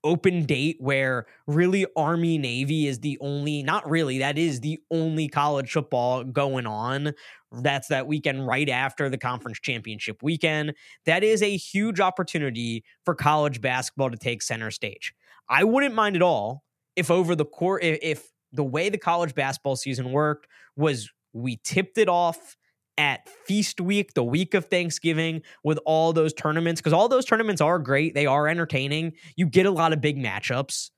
open 0.04 0.44
date 0.44 0.76
where 0.80 1.26
really 1.46 1.86
Army 1.96 2.38
Navy 2.38 2.86
is 2.86 3.00
the 3.00 3.18
only, 3.20 3.62
not 3.62 3.88
really, 3.88 4.18
that 4.18 4.38
is 4.38 4.60
the 4.60 4.78
only 4.90 5.28
college 5.28 5.70
football 5.70 6.24
going 6.24 6.66
on. 6.66 7.12
That's 7.52 7.88
that 7.88 8.06
weekend 8.06 8.46
right 8.46 8.68
after 8.68 9.08
the 9.08 9.18
conference 9.18 9.60
championship 9.60 10.22
weekend. 10.22 10.74
That 11.06 11.22
is 11.22 11.42
a 11.42 11.56
huge 11.56 12.00
opportunity 12.00 12.84
for 13.04 13.14
college 13.14 13.60
basketball 13.60 14.10
to 14.10 14.16
take 14.16 14.42
center 14.42 14.70
stage. 14.70 15.14
I 15.48 15.64
wouldn't 15.64 15.94
mind 15.94 16.16
at 16.16 16.22
all 16.22 16.64
if 16.96 17.10
over 17.10 17.34
the 17.34 17.44
court, 17.44 17.82
if 17.82 18.30
the 18.52 18.64
way 18.64 18.88
the 18.88 18.98
college 18.98 19.34
basketball 19.34 19.76
season 19.76 20.12
worked 20.12 20.46
was 20.76 21.10
we 21.32 21.58
tipped 21.64 21.98
it 21.98 22.08
off 22.08 22.56
at 22.98 23.28
feast 23.46 23.80
week, 23.80 24.14
the 24.14 24.24
week 24.24 24.54
of 24.54 24.66
Thanksgiving, 24.66 25.42
with 25.64 25.78
all 25.86 26.12
those 26.12 26.32
tournaments, 26.32 26.80
because 26.80 26.92
all 26.92 27.08
those 27.08 27.24
tournaments 27.24 27.60
are 27.60 27.78
great. 27.78 28.14
They 28.14 28.26
are 28.26 28.48
entertaining. 28.48 29.12
You 29.36 29.46
get 29.46 29.66
a 29.66 29.70
lot 29.70 29.92
of 29.92 30.00
big 30.00 30.18
matchups. 30.18 30.90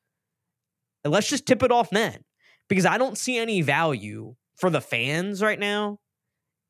And 1.04 1.12
let's 1.12 1.28
just 1.28 1.46
tip 1.46 1.62
it 1.62 1.70
off 1.70 1.90
then, 1.90 2.24
because 2.68 2.86
I 2.86 2.98
don't 2.98 3.18
see 3.18 3.38
any 3.38 3.62
value 3.62 4.34
for 4.56 4.70
the 4.70 4.80
fans 4.80 5.42
right 5.42 5.58
now 5.58 5.98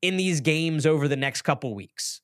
in 0.03 0.17
these 0.17 0.41
games 0.41 0.85
over 0.85 1.09
the 1.09 1.17
next 1.17 1.43
couple 1.43 1.75
weeks. 1.75 2.21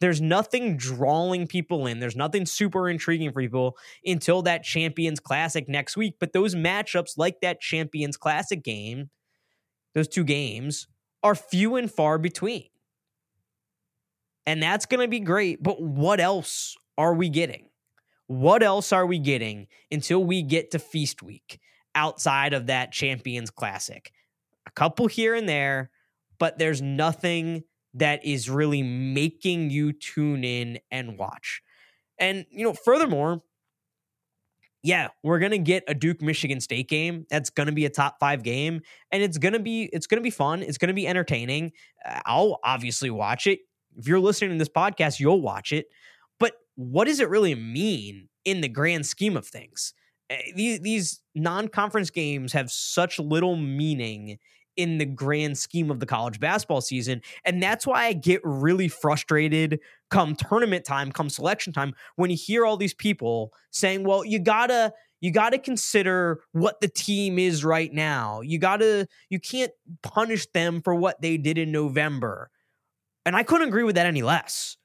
There's 0.00 0.20
nothing 0.20 0.78
drawing 0.78 1.46
people 1.46 1.86
in. 1.86 2.00
There's 2.00 2.16
nothing 2.16 2.46
super 2.46 2.88
intriguing 2.88 3.32
for 3.32 3.42
people 3.42 3.76
until 4.04 4.40
that 4.42 4.64
Champions 4.64 5.20
Classic 5.20 5.68
next 5.68 5.96
week. 5.96 6.14
But 6.18 6.32
those 6.32 6.54
matchups, 6.54 7.18
like 7.18 7.42
that 7.42 7.60
Champions 7.60 8.16
Classic 8.16 8.64
game, 8.64 9.10
those 9.94 10.08
two 10.08 10.24
games, 10.24 10.88
are 11.22 11.34
few 11.34 11.76
and 11.76 11.90
far 11.90 12.18
between. 12.18 12.64
And 14.46 14.62
that's 14.62 14.86
going 14.86 15.00
to 15.00 15.08
be 15.08 15.20
great. 15.20 15.62
But 15.62 15.80
what 15.80 16.20
else 16.20 16.76
are 16.96 17.14
we 17.14 17.28
getting? 17.28 17.66
What 18.26 18.62
else 18.62 18.92
are 18.92 19.06
we 19.06 19.18
getting 19.18 19.66
until 19.90 20.24
we 20.24 20.42
get 20.42 20.70
to 20.70 20.78
Feast 20.78 21.22
Week 21.22 21.60
outside 21.94 22.52
of 22.52 22.66
that 22.66 22.92
Champions 22.92 23.50
Classic? 23.50 24.12
A 24.66 24.70
couple 24.70 25.08
here 25.08 25.34
and 25.34 25.48
there, 25.48 25.90
but 26.38 26.58
there's 26.58 26.80
nothing 26.80 27.64
that 27.94 28.24
is 28.24 28.48
really 28.48 28.82
making 28.82 29.70
you 29.70 29.92
tune 29.92 30.44
in 30.44 30.78
and 30.90 31.18
watch. 31.18 31.60
And, 32.18 32.46
you 32.50 32.64
know, 32.64 32.72
furthermore, 32.72 33.42
yeah, 34.82 35.08
we're 35.22 35.38
to 35.52 35.58
get 35.58 35.84
a 35.88 35.94
Duke 35.94 36.22
Michigan 36.22 36.60
State 36.60 36.88
game. 36.88 37.26
That's 37.30 37.50
to 37.66 37.72
be 37.72 37.84
a 37.84 37.90
top 37.90 38.16
5 38.18 38.42
game 38.42 38.80
and 39.10 39.22
it's 39.22 39.38
to 39.52 39.58
be 39.58 39.90
it's 39.92 40.06
to 40.18 40.24
be 40.24 40.30
fun. 40.30 40.62
It's 40.62 40.78
to 40.88 40.94
be 40.94 41.06
entertaining. 41.06 41.72
Uh, 42.04 42.20
I'll 42.24 42.58
obviously 42.64 43.10
watch 43.10 43.46
it. 43.46 43.60
If 43.96 44.08
you're 44.08 44.20
listening 44.20 44.52
to 44.52 44.58
this 44.58 44.68
podcast, 44.68 45.20
you'll 45.20 45.42
watch 45.42 45.72
it. 45.72 45.86
But 46.38 46.54
what 46.76 47.06
does 47.06 47.20
it 47.20 47.28
really 47.28 47.54
mean 47.54 48.28
in 48.44 48.60
the 48.62 48.68
grand 48.68 49.04
scheme 49.04 49.36
of 49.36 49.46
things? 49.46 49.92
Eh, 50.30 50.40
these, 50.54 50.80
these 50.80 51.20
non-conference 51.34 52.10
games 52.10 52.52
have 52.52 52.70
such 52.70 53.18
little 53.18 53.56
meaning 53.56 54.38
in 54.76 54.98
the 54.98 55.04
grand 55.04 55.58
scheme 55.58 55.90
of 55.90 56.00
the 56.00 56.06
college 56.06 56.40
basketball 56.40 56.80
season. 56.80 57.22
And 57.44 57.62
that's 57.62 57.86
why 57.86 58.06
I 58.06 58.12
get 58.12 58.40
really 58.44 58.88
frustrated 58.88 59.80
come 60.10 60.34
tournament 60.36 60.84
time, 60.84 61.12
come 61.12 61.30
selection 61.30 61.72
time, 61.72 61.94
when 62.16 62.30
you 62.30 62.36
hear 62.36 62.64
all 62.64 62.76
these 62.76 62.94
people 62.94 63.52
saying, 63.70 64.04
well, 64.04 64.24
you 64.24 64.38
gotta. 64.38 64.92
You 65.22 65.30
got 65.30 65.50
to 65.50 65.58
consider 65.58 66.40
what 66.52 66.80
the 66.80 66.88
team 66.88 67.38
is 67.38 67.62
right 67.62 67.92
now. 67.92 68.40
You 68.40 68.58
got 68.58 68.78
to 68.78 69.06
you 69.28 69.38
can't 69.38 69.70
punish 70.02 70.46
them 70.54 70.80
for 70.80 70.94
what 70.94 71.20
they 71.20 71.36
did 71.36 71.58
in 71.58 71.70
November. 71.70 72.50
And 73.26 73.36
I 73.36 73.42
couldn't 73.42 73.68
agree 73.68 73.82
with 73.82 73.96
that 73.96 74.06
any 74.06 74.22
less. 74.22 74.78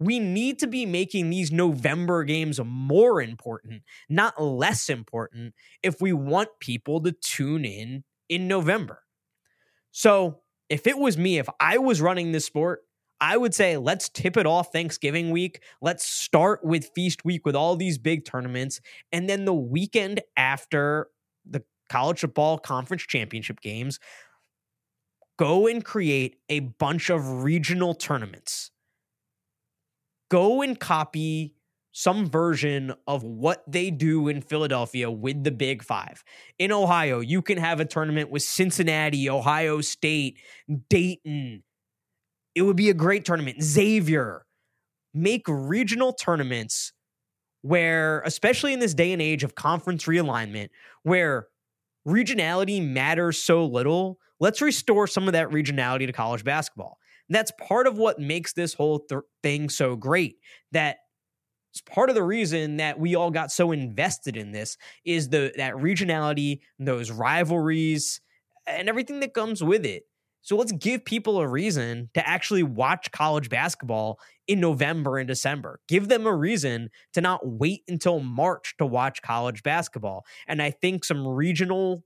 We 0.00 0.20
need 0.20 0.58
to 0.60 0.66
be 0.66 0.86
making 0.86 1.28
these 1.28 1.52
November 1.52 2.24
games 2.24 2.58
more 2.64 3.20
important, 3.20 3.82
not 4.08 4.42
less 4.42 4.88
important, 4.88 5.52
if 5.82 6.00
we 6.00 6.14
want 6.14 6.48
people 6.60 7.02
to 7.02 7.12
tune 7.12 7.66
in 7.66 8.04
in 8.30 8.48
November. 8.48 9.03
So 9.96 10.40
if 10.68 10.88
it 10.88 10.98
was 10.98 11.16
me, 11.16 11.38
if 11.38 11.48
I 11.60 11.78
was 11.78 12.00
running 12.00 12.32
this 12.32 12.44
sport, 12.44 12.80
I 13.20 13.36
would 13.36 13.54
say 13.54 13.76
let's 13.76 14.08
tip 14.08 14.36
it 14.36 14.44
off 14.44 14.72
Thanksgiving 14.72 15.30
week. 15.30 15.62
Let's 15.80 16.04
start 16.04 16.64
with 16.64 16.90
feast 16.96 17.24
week 17.24 17.46
with 17.46 17.54
all 17.54 17.76
these 17.76 17.96
big 17.96 18.24
tournaments. 18.24 18.80
And 19.12 19.30
then 19.30 19.44
the 19.44 19.54
weekend 19.54 20.20
after 20.36 21.06
the 21.48 21.62
college 21.88 22.20
football 22.20 22.58
conference 22.58 23.04
championship 23.04 23.60
games, 23.60 24.00
go 25.38 25.68
and 25.68 25.84
create 25.84 26.38
a 26.48 26.58
bunch 26.58 27.08
of 27.08 27.44
regional 27.44 27.94
tournaments. 27.94 28.72
Go 30.28 30.60
and 30.60 30.78
copy 30.78 31.54
some 31.96 32.28
version 32.28 32.92
of 33.06 33.22
what 33.22 33.62
they 33.68 33.88
do 33.88 34.26
in 34.26 34.42
Philadelphia 34.42 35.08
with 35.08 35.44
the 35.44 35.52
Big 35.52 35.82
Five. 35.82 36.24
In 36.58 36.72
Ohio, 36.72 37.20
you 37.20 37.40
can 37.40 37.56
have 37.56 37.78
a 37.78 37.84
tournament 37.84 38.30
with 38.30 38.42
Cincinnati, 38.42 39.30
Ohio 39.30 39.80
State, 39.80 40.38
Dayton. 40.90 41.62
It 42.56 42.62
would 42.62 42.76
be 42.76 42.90
a 42.90 42.94
great 42.94 43.24
tournament. 43.24 43.62
Xavier. 43.62 44.44
Make 45.14 45.44
regional 45.46 46.12
tournaments 46.12 46.92
where, 47.62 48.22
especially 48.22 48.72
in 48.72 48.80
this 48.80 48.92
day 48.92 49.12
and 49.12 49.22
age 49.22 49.44
of 49.44 49.54
conference 49.54 50.04
realignment, 50.04 50.70
where 51.04 51.46
regionality 52.06 52.84
matters 52.84 53.38
so 53.38 53.64
little, 53.64 54.18
let's 54.40 54.60
restore 54.60 55.06
some 55.06 55.28
of 55.28 55.32
that 55.32 55.48
regionality 55.50 56.06
to 56.06 56.12
college 56.12 56.42
basketball. 56.42 56.98
that's 57.28 57.52
part 57.52 57.86
of 57.86 57.96
what 57.96 58.18
makes 58.18 58.52
this 58.52 58.74
whole 58.74 58.98
th- 58.98 59.22
thing 59.44 59.70
so 59.70 59.94
great. 59.94 60.36
That 60.72 60.96
it's 61.74 61.82
part 61.92 62.08
of 62.08 62.14
the 62.14 62.22
reason 62.22 62.76
that 62.76 63.00
we 63.00 63.16
all 63.16 63.32
got 63.32 63.50
so 63.50 63.72
invested 63.72 64.36
in 64.36 64.52
this 64.52 64.76
is 65.04 65.28
the 65.28 65.52
that 65.56 65.74
regionality, 65.74 66.60
those 66.78 67.10
rivalries, 67.10 68.20
and 68.64 68.88
everything 68.88 69.18
that 69.20 69.34
comes 69.34 69.62
with 69.62 69.84
it. 69.84 70.04
So 70.42 70.56
let's 70.56 70.70
give 70.70 71.04
people 71.04 71.40
a 71.40 71.48
reason 71.48 72.10
to 72.14 72.28
actually 72.28 72.62
watch 72.62 73.10
college 73.10 73.48
basketball 73.48 74.20
in 74.46 74.60
November 74.60 75.18
and 75.18 75.26
December. 75.26 75.80
Give 75.88 76.06
them 76.06 76.26
a 76.26 76.34
reason 76.34 76.90
to 77.14 77.20
not 77.20 77.40
wait 77.44 77.82
until 77.88 78.20
March 78.20 78.76
to 78.76 78.86
watch 78.86 79.22
college 79.22 79.64
basketball. 79.64 80.24
And 80.46 80.62
I 80.62 80.70
think 80.70 81.04
some 81.04 81.26
regional 81.26 82.04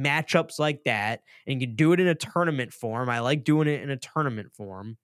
matchups 0.00 0.58
like 0.58 0.84
that, 0.84 1.20
and 1.46 1.60
you 1.60 1.66
can 1.66 1.76
do 1.76 1.92
it 1.92 2.00
in 2.00 2.06
a 2.06 2.14
tournament 2.14 2.72
form. 2.72 3.10
I 3.10 3.18
like 3.18 3.44
doing 3.44 3.68
it 3.68 3.82
in 3.82 3.90
a 3.90 3.98
tournament 3.98 4.54
form 4.54 4.96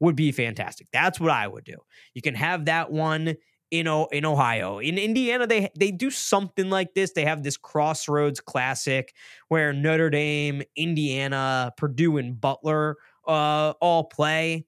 would 0.00 0.16
be 0.16 0.32
fantastic. 0.32 0.88
That's 0.92 1.18
what 1.20 1.30
I 1.30 1.46
would 1.46 1.64
do. 1.64 1.76
You 2.14 2.22
can 2.22 2.34
have 2.34 2.66
that 2.66 2.90
one 2.90 3.36
in 3.70 3.86
o- 3.86 4.08
in 4.12 4.24
Ohio. 4.24 4.78
In 4.78 4.98
Indiana, 4.98 5.46
they 5.46 5.68
they 5.78 5.90
do 5.90 6.10
something 6.10 6.70
like 6.70 6.94
this. 6.94 7.12
They 7.12 7.24
have 7.24 7.42
this 7.42 7.56
Crossroads 7.56 8.40
Classic 8.40 9.12
where 9.48 9.72
Notre 9.72 10.10
Dame, 10.10 10.62
Indiana, 10.76 11.72
Purdue, 11.76 12.16
and 12.18 12.40
Butler 12.40 12.96
uh, 13.26 13.74
all 13.80 14.04
play. 14.04 14.66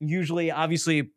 Usually, 0.00 0.50
obviously, 0.50 1.10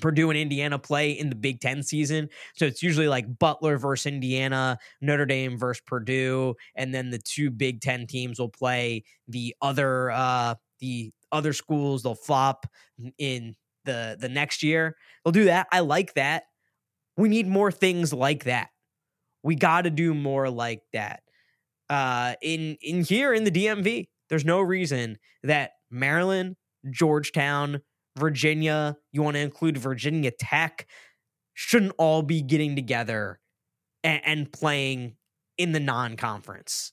Purdue 0.00 0.30
and 0.30 0.38
Indiana 0.38 0.78
play 0.78 1.12
in 1.12 1.30
the 1.30 1.34
Big 1.36 1.60
Ten 1.60 1.82
season. 1.82 2.28
So 2.54 2.64
it's 2.66 2.82
usually 2.82 3.08
like 3.08 3.38
Butler 3.38 3.76
versus 3.76 4.06
Indiana, 4.06 4.78
Notre 5.00 5.26
Dame 5.26 5.58
versus 5.58 5.82
Purdue, 5.86 6.54
and 6.76 6.94
then 6.94 7.10
the 7.10 7.18
two 7.18 7.50
Big 7.50 7.80
Ten 7.80 8.06
teams 8.06 8.38
will 8.38 8.48
play 8.50 9.04
the 9.28 9.54
other 9.60 10.10
uh 10.12 10.54
the 10.80 11.12
other 11.32 11.52
schools. 11.52 12.02
They'll 12.02 12.14
flop 12.14 12.66
in 13.18 13.56
the 13.84 14.16
the 14.18 14.28
next 14.28 14.62
year. 14.62 14.96
They'll 15.24 15.32
do 15.32 15.44
that. 15.44 15.66
I 15.72 15.80
like 15.80 16.14
that. 16.14 16.44
We 17.16 17.28
need 17.28 17.46
more 17.46 17.72
things 17.72 18.12
like 18.12 18.44
that. 18.44 18.68
We 19.42 19.54
got 19.54 19.82
to 19.82 19.90
do 19.90 20.14
more 20.14 20.50
like 20.50 20.82
that. 20.92 21.22
Uh, 21.88 22.34
in 22.42 22.76
in 22.80 23.04
here 23.04 23.34
in 23.34 23.44
the 23.44 23.50
DMV, 23.50 24.08
there's 24.28 24.44
no 24.44 24.60
reason 24.60 25.18
that 25.42 25.72
Maryland, 25.90 26.56
Georgetown, 26.90 27.80
Virginia, 28.18 28.96
you 29.12 29.22
want 29.22 29.34
to 29.34 29.40
include 29.40 29.76
Virginia 29.76 30.30
Tech, 30.30 30.86
shouldn't 31.54 31.92
all 31.98 32.22
be 32.22 32.42
getting 32.42 32.76
together 32.76 33.40
and, 34.04 34.20
and 34.24 34.52
playing 34.52 35.16
in 35.58 35.72
the 35.72 35.80
non-conference. 35.80 36.92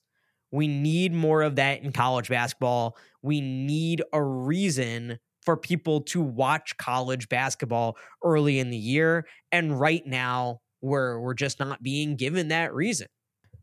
We 0.52 0.68
need 0.68 1.14
more 1.14 1.42
of 1.42 1.56
that 1.58 1.84
in 1.84 1.92
college 1.92 2.30
basketball. 2.30 2.98
We 3.22 3.42
need 3.42 4.02
a 4.14 4.24
reason 4.24 5.20
for 5.44 5.58
people 5.58 6.02
to 6.02 6.22
watch 6.22 6.76
college 6.78 7.30
basketball 7.30 7.98
early 8.24 8.60
in 8.60 8.70
the 8.70 8.78
year. 8.78 9.26
And 9.52 9.80
right 9.80 10.06
now, 10.06 10.60
we're, 10.82 11.20
we're 11.20 11.34
just 11.34 11.60
not 11.60 11.82
being 11.82 12.16
given 12.16 12.50
that 12.50 12.74
reason. 12.74 13.08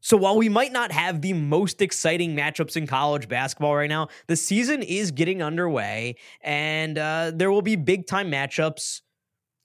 So 0.01 0.18
while 0.18 0.37
we 0.37 0.51
might 0.51 0.73
not 0.73 0.92
have 0.92 1.23
the 1.23 1.33
most 1.33 1.81
exciting 1.81 2.37
matchups 2.37 2.77
in 2.77 2.87
college 2.87 3.27
basketball 3.27 3.75
right 3.75 3.88
now, 3.88 4.09
the 4.29 4.37
season 4.37 4.83
is 4.83 5.11
getting 5.11 5.42
underway 5.42 6.16
and 6.42 6.99
uh, 6.99 7.33
there 7.35 7.51
will 7.51 7.62
be 7.62 7.77
big 7.77 8.07
time 8.07 8.31
matchups 8.31 9.01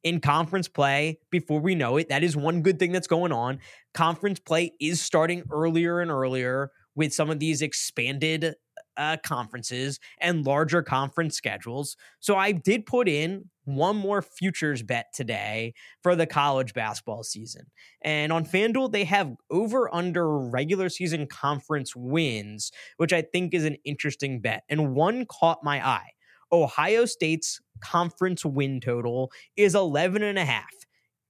in 0.04 0.22
conference 0.22 0.70
play 0.70 1.20
before 1.30 1.60
we 1.60 1.76
know 1.76 1.98
it. 1.98 2.08
That 2.08 2.24
is 2.24 2.38
one 2.38 2.62
good 2.62 2.80
thing 2.80 2.94
that's 2.94 3.08
going 3.08 3.34
on. 3.34 3.60
Conference 3.94 4.40
play 4.40 4.72
is 4.80 5.02
starting 5.02 5.44
earlier 5.52 6.00
and 6.00 6.10
earlier 6.10 6.72
with 6.96 7.14
some 7.14 7.30
of 7.30 7.40
these 7.40 7.62
expanded 7.62 8.56
uh, 8.98 9.18
conferences 9.24 10.00
and 10.20 10.46
larger 10.46 10.84
conference 10.84 11.36
schedules. 11.36 11.96
So 12.20 12.36
I 12.36 12.52
did 12.52 12.86
put 12.86 13.08
in 13.08 13.46
one 13.64 13.96
more 13.96 14.22
futures 14.22 14.84
bet 14.84 15.08
today 15.14 15.74
for 16.04 16.16
the 16.16 16.28
college 16.28 16.74
basketball 16.74 17.24
season. 17.24 17.68
And 18.04 18.34
on 18.34 18.46
FanDuel, 18.46 18.92
they 18.92 19.06
have 19.06 19.34
over 19.50 19.94
under 19.94 20.38
regular 20.38 20.90
season 20.90 21.28
conference 21.28 21.96
wins, 21.96 22.72
which 22.98 23.14
I 23.14 23.22
think 23.22 23.54
is 23.54 23.64
an 23.64 23.78
interesting 23.86 24.42
bet. 24.42 24.64
And 24.70 24.94
one 24.94 25.26
caught 25.26 25.64
my 25.64 25.86
eye. 25.86 26.10
Ohio 26.52 27.06
State's 27.06 27.62
conference 27.80 28.44
win 28.44 28.82
total 28.82 29.32
is 29.56 29.76
11 29.76 30.24
and 30.24 30.38
a 30.38 30.46
half. 30.46 30.66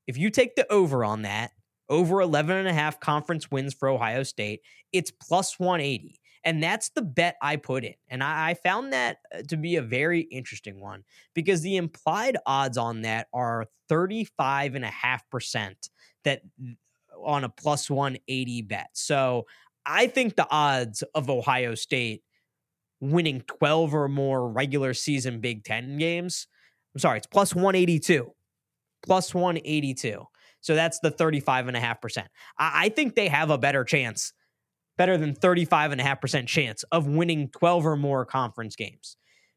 If 0.08 0.17
you 0.17 0.30
take 0.32 0.56
the 0.56 0.72
over 0.72 1.04
on 1.04 1.24
that, 1.24 1.52
over 1.89 2.21
11 2.21 2.56
and 2.56 2.67
a 2.67 2.73
half 2.73 2.99
conference 2.99 3.49
wins 3.52 3.73
for 3.73 3.89
Ohio 3.89 4.23
State, 4.23 4.62
it's 4.91 5.12
plus 5.12 5.60
180. 5.60 6.19
And 6.45 6.63
that's 6.63 6.89
the 6.89 7.02
bet 7.02 7.36
I 7.41 7.58
put 7.58 7.84
in. 7.84 7.95
And 8.08 8.23
I, 8.23 8.52
I 8.52 8.54
found 8.54 8.93
that 8.93 9.17
uh, 9.34 9.41
to 9.49 9.58
be 9.58 9.75
a 9.75 9.82
very 9.82 10.21
interesting 10.21 10.80
one 10.80 11.04
because 11.34 11.62
the 11.62 11.75
implied 11.75 12.38
odds 12.45 12.78
on 12.78 13.02
that 13.02 13.28
are 13.34 13.65
35.5% 13.89 15.73
that 16.23 16.41
on 17.23 17.43
a 17.43 17.49
plus 17.49 17.89
180 17.89 18.62
bet. 18.63 18.89
So 18.93 19.47
I 19.86 20.08
think 20.08 20.36
the 20.36 20.47
odds 20.49 21.04
of 21.13 21.30
Ohio 21.30 21.75
State 21.75 22.23
winning 23.02 23.41
12 23.41 23.93
or 23.93 24.08
more 24.08 24.49
regular 24.49 24.93
season 24.93 25.39
Big 25.39 25.63
Ten 25.63 25.97
games. 25.97 26.47
I'm 26.93 26.99
sorry, 26.99 27.17
it's 27.17 27.28
plus 27.28 27.54
182. 27.56 28.34
Plus 29.04 29.34
182. 29.34 30.25
So 30.62 30.76
that's 30.76 31.00
the 31.00 31.12
35.5%. 31.12 32.26
I, 32.58 32.89
think 32.89 33.15
they 33.15 33.28
have 33.30 33.50
a 33.50 33.58
better 33.58 33.84
chance, 33.84 34.34
better 34.98 35.17
than 35.17 35.34
35.5% 35.34 36.48
chance 36.48 36.84
of 36.91 37.08
winning 37.08 37.50
12 37.50 37.86
or 37.86 37.95
more 37.95 38.26
conference 38.26 38.76
games. 38.76 39.15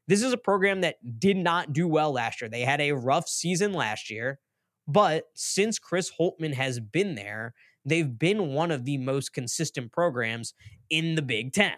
This 0.08 0.22
is 0.22 0.32
a 0.32 0.38
program 0.38 0.80
that 0.82 0.96
did 1.18 1.36
not 1.36 1.72
do 1.72 1.88
well 1.88 2.12
last 2.12 2.40
year. 2.40 2.48
They 2.48 2.62
had 2.62 2.80
a 2.80 2.92
rough 2.92 3.28
season 3.28 3.72
last 3.72 4.10
year, 4.10 4.38
but 4.86 5.24
since 5.34 5.78
Chris 5.78 6.10
Holtmann 6.18 6.54
has 6.54 6.80
been 6.80 7.14
there, 7.14 7.54
they've 7.84 8.18
been 8.18 8.48
one 8.48 8.70
of 8.70 8.84
the 8.84 8.98
most 8.98 9.32
consistent 9.32 9.92
programs 9.92 10.54
in 10.90 11.14
the 11.14 11.22
Big 11.22 11.52
Ten. 11.52 11.74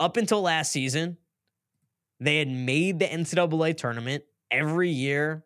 Up 0.00 0.16
until 0.16 0.42
last 0.42 0.72
season, 0.72 1.18
they 2.20 2.38
had 2.38 2.48
made 2.48 2.98
the 2.98 3.06
NCAA 3.06 3.76
tournament 3.76 4.24
every 4.50 4.90
year 4.90 5.44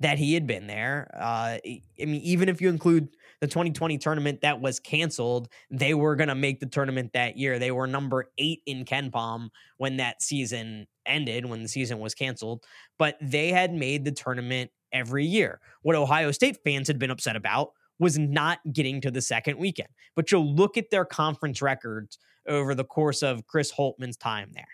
that 0.00 0.18
he 0.18 0.34
had 0.34 0.46
been 0.46 0.66
there. 0.66 1.10
Uh, 1.14 1.58
I 1.64 1.82
mean, 1.98 2.20
even 2.22 2.48
if 2.48 2.60
you 2.60 2.68
include 2.68 3.08
the 3.40 3.46
2020 3.46 3.98
tournament 3.98 4.40
that 4.42 4.60
was 4.60 4.78
canceled, 4.78 5.48
they 5.70 5.94
were 5.94 6.16
going 6.16 6.28
to 6.28 6.34
make 6.34 6.60
the 6.60 6.66
tournament 6.66 7.12
that 7.14 7.36
year. 7.36 7.58
They 7.58 7.70
were 7.70 7.86
number 7.86 8.30
eight 8.38 8.62
in 8.66 8.84
KenPom 8.84 9.48
when 9.78 9.96
that 9.98 10.22
season 10.22 10.86
ended, 11.06 11.46
when 11.46 11.62
the 11.62 11.68
season 11.68 11.98
was 11.98 12.14
canceled, 12.14 12.64
but 12.98 13.16
they 13.20 13.50
had 13.50 13.72
made 13.72 14.04
the 14.04 14.12
tournament 14.12 14.70
every 14.92 15.24
year. 15.24 15.60
What 15.82 15.96
Ohio 15.96 16.30
State 16.30 16.58
fans 16.64 16.88
had 16.88 16.98
been 16.98 17.10
upset 17.10 17.36
about 17.36 17.70
was 17.98 18.18
not 18.18 18.58
getting 18.72 19.00
to 19.00 19.10
the 19.10 19.22
second 19.22 19.58
weekend. 19.58 19.88
But 20.14 20.30
you'll 20.30 20.54
look 20.54 20.76
at 20.76 20.90
their 20.90 21.04
conference 21.04 21.62
records 21.62 22.18
over 22.46 22.74
the 22.74 22.84
course 22.84 23.22
of 23.22 23.46
Chris 23.46 23.72
Holtmann's 23.72 24.16
time 24.16 24.50
there. 24.52 24.64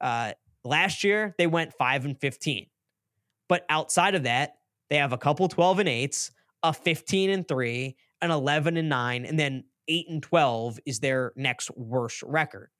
Uh, 0.00 0.32
last 0.64 1.04
year, 1.04 1.34
they 1.38 1.46
went 1.46 1.72
5 1.74 2.04
and 2.04 2.20
15. 2.20 2.66
But 3.52 3.66
outside 3.68 4.14
of 4.14 4.22
that, 4.22 4.54
they 4.88 4.96
have 4.96 5.12
a 5.12 5.18
couple 5.18 5.46
12 5.46 5.80
and 5.80 5.88
8s, 5.90 6.30
a 6.62 6.72
15 6.72 7.28
and 7.28 7.46
3, 7.46 7.94
an 8.22 8.30
11 8.30 8.78
and 8.78 8.88
9, 8.88 9.26
and 9.26 9.38
then 9.38 9.64
8 9.88 10.08
and 10.08 10.22
12 10.22 10.78
is 10.86 11.00
their 11.00 11.34
next 11.36 11.70
worst 11.76 12.22
record. 12.22 12.70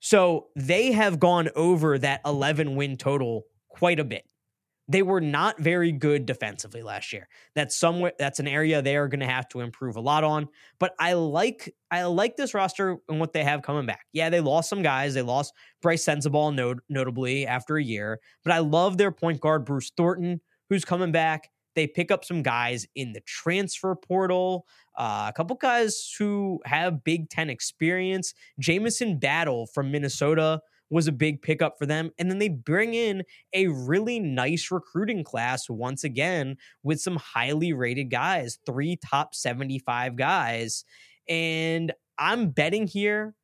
So 0.00 0.48
they 0.56 0.90
have 0.90 1.20
gone 1.20 1.50
over 1.54 2.00
that 2.00 2.20
11 2.26 2.74
win 2.74 2.96
total 2.96 3.44
quite 3.68 4.00
a 4.00 4.04
bit. 4.04 4.24
They 4.86 5.02
were 5.02 5.20
not 5.20 5.58
very 5.58 5.92
good 5.92 6.26
defensively 6.26 6.82
last 6.82 7.12
year. 7.12 7.28
That's 7.54 7.74
somewhere 7.74 8.12
that's 8.18 8.38
an 8.38 8.48
area 8.48 8.82
they 8.82 8.96
are 8.96 9.08
going 9.08 9.20
to 9.20 9.26
have 9.26 9.48
to 9.48 9.60
improve 9.60 9.96
a 9.96 10.00
lot 10.00 10.24
on. 10.24 10.48
But 10.78 10.94
I 10.98 11.14
like 11.14 11.74
I 11.90 12.02
like 12.04 12.36
this 12.36 12.52
roster 12.52 12.98
and 13.08 13.18
what 13.18 13.32
they 13.32 13.44
have 13.44 13.62
coming 13.62 13.86
back. 13.86 14.06
Yeah, 14.12 14.28
they 14.28 14.40
lost 14.40 14.68
some 14.68 14.82
guys. 14.82 15.14
They 15.14 15.22
lost 15.22 15.54
Brice 15.80 16.04
Sensabaugh 16.04 16.54
not- 16.54 16.82
notably 16.88 17.46
after 17.46 17.76
a 17.76 17.82
year, 17.82 18.20
but 18.44 18.52
I 18.52 18.58
love 18.58 18.98
their 18.98 19.10
point 19.12 19.40
guard 19.40 19.64
Bruce 19.64 19.90
Thornton 19.96 20.40
who's 20.68 20.84
coming 20.84 21.12
back. 21.12 21.50
They 21.74 21.86
pick 21.86 22.10
up 22.10 22.24
some 22.24 22.42
guys 22.42 22.86
in 22.94 23.12
the 23.12 23.20
transfer 23.22 23.96
portal, 23.96 24.66
uh, 24.96 25.26
a 25.28 25.32
couple 25.36 25.56
guys 25.56 26.14
who 26.18 26.60
have 26.66 27.02
Big 27.04 27.30
Ten 27.30 27.50
experience. 27.50 28.32
Jamison 28.60 29.18
Battle 29.18 29.66
from 29.66 29.90
Minnesota 29.90 30.60
was 30.90 31.06
a 31.06 31.12
big 31.12 31.42
pickup 31.42 31.76
for 31.78 31.86
them. 31.86 32.10
And 32.18 32.30
then 32.30 32.38
they 32.38 32.48
bring 32.48 32.94
in 32.94 33.22
a 33.52 33.68
really 33.68 34.20
nice 34.20 34.70
recruiting 34.70 35.24
class 35.24 35.68
once 35.68 36.04
again 36.04 36.56
with 36.82 37.00
some 37.00 37.16
highly 37.16 37.72
rated 37.72 38.10
guys, 38.10 38.58
three 38.66 38.96
top 38.96 39.34
75 39.34 40.16
guys. 40.16 40.84
And 41.28 41.92
I'm 42.18 42.50
betting 42.50 42.86
here 42.86 43.34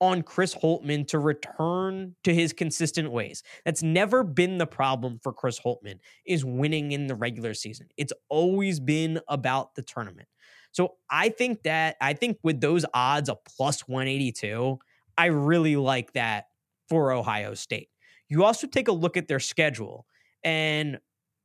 on 0.00 0.22
Chris 0.22 0.54
Holtmann 0.54 1.08
to 1.08 1.18
return 1.18 2.14
to 2.22 2.32
his 2.32 2.52
consistent 2.52 3.10
ways. 3.10 3.42
That's 3.64 3.82
never 3.82 4.22
been 4.22 4.58
the 4.58 4.66
problem 4.66 5.18
for 5.22 5.32
Chris 5.32 5.58
Holtmann 5.58 5.98
is 6.24 6.44
winning 6.44 6.92
in 6.92 7.08
the 7.08 7.16
regular 7.16 7.54
season. 7.54 7.88
It's 7.96 8.12
always 8.28 8.78
been 8.78 9.20
about 9.28 9.74
the 9.74 9.82
tournament. 9.82 10.28
So 10.70 10.94
I 11.10 11.30
think 11.30 11.62
that 11.62 11.96
I 12.00 12.12
think 12.12 12.38
with 12.42 12.60
those 12.60 12.84
odds 12.94 13.28
of 13.28 13.38
plus 13.44 13.88
182, 13.88 14.78
I 15.16 15.26
really 15.26 15.76
like 15.76 16.12
that 16.12 16.46
for 16.88 17.12
Ohio 17.12 17.54
State. 17.54 17.88
You 18.28 18.44
also 18.44 18.66
take 18.66 18.88
a 18.88 18.92
look 18.92 19.16
at 19.16 19.28
their 19.28 19.40
schedule, 19.40 20.06
and 20.44 20.98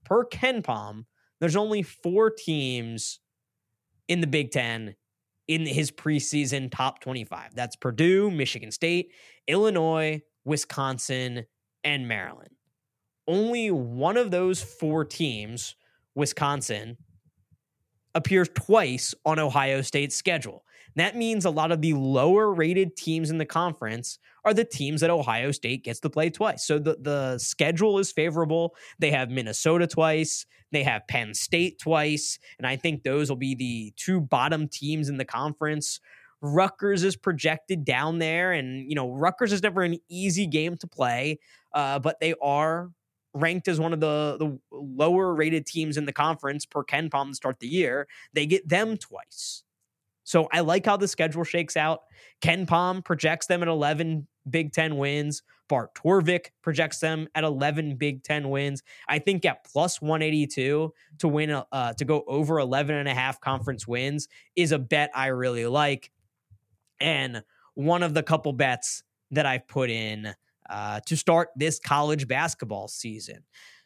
per 0.06 0.26
KenPom, 0.26 1.06
there's 1.40 1.56
only 1.56 1.82
four 1.82 2.30
teams 2.30 3.20
in 4.08 4.22
the 4.22 4.28
Big 4.28 4.52
Ten 4.52 4.96
in 5.48 5.66
his 5.66 5.92
preseason 5.92 6.72
top 6.72 7.00
25. 7.00 7.56
That's 7.56 7.76
Purdue, 7.76 8.32
Michigan 8.32 8.72
State, 8.72 9.12
Illinois, 9.48 10.22
Wisconsin, 10.46 11.46
and 11.84 12.08
Maryland. 12.08 12.56
Only 13.28 13.72
one 13.72 14.18
of 14.18 14.32
those 14.32 14.62
four 14.62 15.06
teams, 15.06 15.76
Wisconsin, 16.16 16.98
appears 18.16 18.50
twice 18.54 19.14
on 19.26 19.40
Ohio 19.40 19.82
State's 19.82 20.16
schedule. 20.16 20.64
That 20.96 21.16
means 21.16 21.46
a 21.46 21.50
lot 21.50 21.72
of 21.72 21.82
the 21.82 21.94
lower 21.94 22.54
rated 22.54 22.96
teams 22.96 23.30
in 23.30 23.38
the 23.38 23.46
conference 23.46 24.20
are 24.46 24.54
the 24.54 24.66
teams 24.66 25.02
that 25.02 25.10
Ohio 25.10 25.52
State 25.52 25.84
gets 25.84 26.00
to 26.02 26.10
play 26.10 26.30
twice. 26.30 26.66
So 26.66 26.80
the, 26.80 26.98
the 27.00 27.38
schedule 27.38 28.00
is 28.00 28.12
favorable. 28.12 28.76
They 29.00 29.12
have 29.12 29.30
Minnesota 29.30 29.88
twice, 29.88 30.46
they 30.72 30.84
have 30.84 31.08
Penn 31.08 31.34
State 31.34 31.80
twice, 31.80 32.40
and 32.58 32.68
I 32.68 32.76
think 32.76 33.04
those 33.04 33.30
will 33.30 33.38
be 33.38 33.56
the 33.56 33.94
two 33.96 34.20
bottom 34.20 34.68
teams 34.68 35.08
in 35.08 35.18
the 35.18 35.26
conference. 35.26 36.00
Rutgers 36.42 37.04
is 37.04 37.16
projected 37.16 37.86
down 37.86 38.20
there, 38.20 38.52
and 38.52 38.90
you 38.90 38.96
know 38.96 39.10
Rutgers 39.10 39.54
is 39.54 39.64
never 39.64 39.82
an 39.84 39.98
easy 40.10 40.46
game 40.46 40.76
to 40.78 40.88
play, 40.88 41.40
uh, 41.74 42.00
but 42.00 42.20
they 42.20 42.34
are 42.42 42.92
ranked 43.34 43.68
as 43.68 43.80
one 43.80 43.94
of 43.94 44.00
the 44.00 44.36
the 44.38 44.60
lower 44.72 45.34
rated 45.34 45.66
teams 45.66 45.96
in 45.96 46.06
the 46.06 46.12
conference 46.12 46.66
per 46.66 46.84
KenPom 46.84 47.30
to 47.30 47.36
start 47.36 47.60
the 47.60 47.68
year. 47.68 48.08
They 48.34 48.46
get 48.46 48.68
them 48.68 48.98
twice. 48.98 49.64
So 50.24 50.48
I 50.52 50.62
like 50.62 50.86
how 50.86 50.98
the 50.98 51.08
schedule 51.08 51.44
shakes 51.44 51.76
out. 51.76 52.02
KenPom 52.42 53.04
projects 53.04 53.48
them 53.48 53.62
at 53.62 53.68
11 53.68 54.28
Big 54.50 54.74
Ten 54.74 54.98
wins. 54.98 55.44
Bart 55.70 55.96
Torvik 55.96 56.48
projects 56.62 57.00
them 57.00 57.28
at 57.36 57.44
11 57.44 57.96
Big 57.96 58.24
Ten 58.24 58.50
wins. 58.50 58.84
I 59.08 59.20
think 59.20 59.46
at 59.46 59.66
plus 59.66 60.02
182 60.02 60.94
to 61.20 61.28
win, 61.28 61.64
uh, 61.72 61.94
to 61.94 62.06
go 62.06 62.24
over 62.28 62.60
11 62.60 62.96
and 62.96 63.08
a 63.08 63.14
half 63.14 63.40
conference 63.40 63.88
wins 63.88 64.28
is 64.56 64.72
a 64.72 64.80
bet 64.80 65.10
I 65.16 65.28
really 65.28 65.66
like. 65.66 66.12
And 67.00 67.44
one 67.76 68.04
of 68.04 68.14
the 68.14 68.24
couple 68.24 68.54
bets 68.54 69.04
that 69.32 69.46
I've 69.46 69.68
put 69.68 69.90
in 69.90 70.34
uh, 70.70 71.00
to 71.08 71.18
start 71.18 71.50
this 71.56 71.80
college 71.80 72.28
basketball 72.28 72.88
season. 72.88 73.44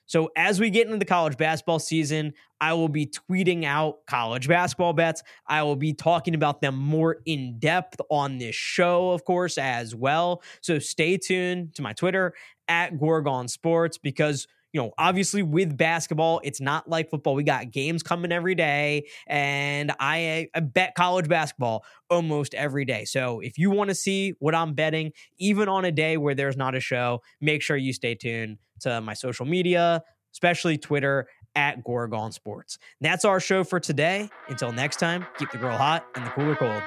So 0.07 0.31
as 0.35 0.59
we 0.59 0.69
get 0.69 0.87
into 0.87 0.97
the 0.97 1.05
college 1.05 1.37
basketball 1.37 1.79
season, 1.79 2.33
I 2.59 2.73
will 2.73 2.89
be 2.89 3.05
tweeting 3.05 3.65
out 3.65 4.05
college 4.07 4.47
basketball 4.47 4.93
bets. 4.93 5.21
I 5.45 5.63
will 5.63 5.75
be 5.75 5.93
talking 5.93 6.33
about 6.33 6.61
them 6.61 6.75
more 6.75 7.17
in 7.25 7.59
depth 7.59 8.01
on 8.09 8.39
this 8.39 8.55
show, 8.55 9.11
of 9.11 9.23
course, 9.25 9.57
as 9.57 9.93
well. 9.93 10.41
So 10.61 10.79
stay 10.79 11.17
tuned 11.17 11.75
to 11.75 11.81
my 11.81 11.93
Twitter 11.93 12.33
at 12.67 12.99
Gorgon 12.99 13.47
Sports 13.47 13.97
because 13.97 14.47
you 14.73 14.81
know, 14.81 14.91
obviously 14.97 15.43
with 15.43 15.77
basketball, 15.77 16.41
it's 16.43 16.61
not 16.61 16.89
like 16.89 17.09
football. 17.09 17.35
We 17.35 17.43
got 17.43 17.71
games 17.71 18.03
coming 18.03 18.31
every 18.31 18.55
day, 18.55 19.07
and 19.25 19.91
I, 19.99 20.49
I 20.53 20.59
bet 20.59 20.95
college 20.95 21.27
basketball 21.27 21.83
almost 22.09 22.53
every 22.53 22.85
day. 22.85 23.05
So 23.05 23.39
if 23.39 23.57
you 23.57 23.69
want 23.71 23.89
to 23.89 23.95
see 23.95 24.33
what 24.39 24.53
I'm 24.55 24.73
betting, 24.73 25.13
even 25.37 25.69
on 25.69 25.85
a 25.85 25.91
day 25.91 26.17
where 26.17 26.35
there's 26.35 26.57
not 26.57 26.75
a 26.75 26.79
show, 26.79 27.21
make 27.41 27.61
sure 27.61 27.77
you 27.77 27.93
stay 27.93 28.15
tuned 28.15 28.57
to 28.81 29.01
my 29.01 29.13
social 29.13 29.45
media, 29.45 30.03
especially 30.33 30.77
Twitter 30.77 31.27
at 31.55 31.83
Gorgon 31.83 32.31
Sports. 32.31 32.77
That's 33.01 33.25
our 33.25 33.39
show 33.39 33.63
for 33.63 33.79
today. 33.79 34.29
Until 34.47 34.71
next 34.71 34.97
time, 34.97 35.25
keep 35.39 35.51
the 35.51 35.57
girl 35.57 35.75
hot 35.75 36.05
and 36.15 36.25
the 36.25 36.29
cooler 36.29 36.55
cold. 36.55 36.83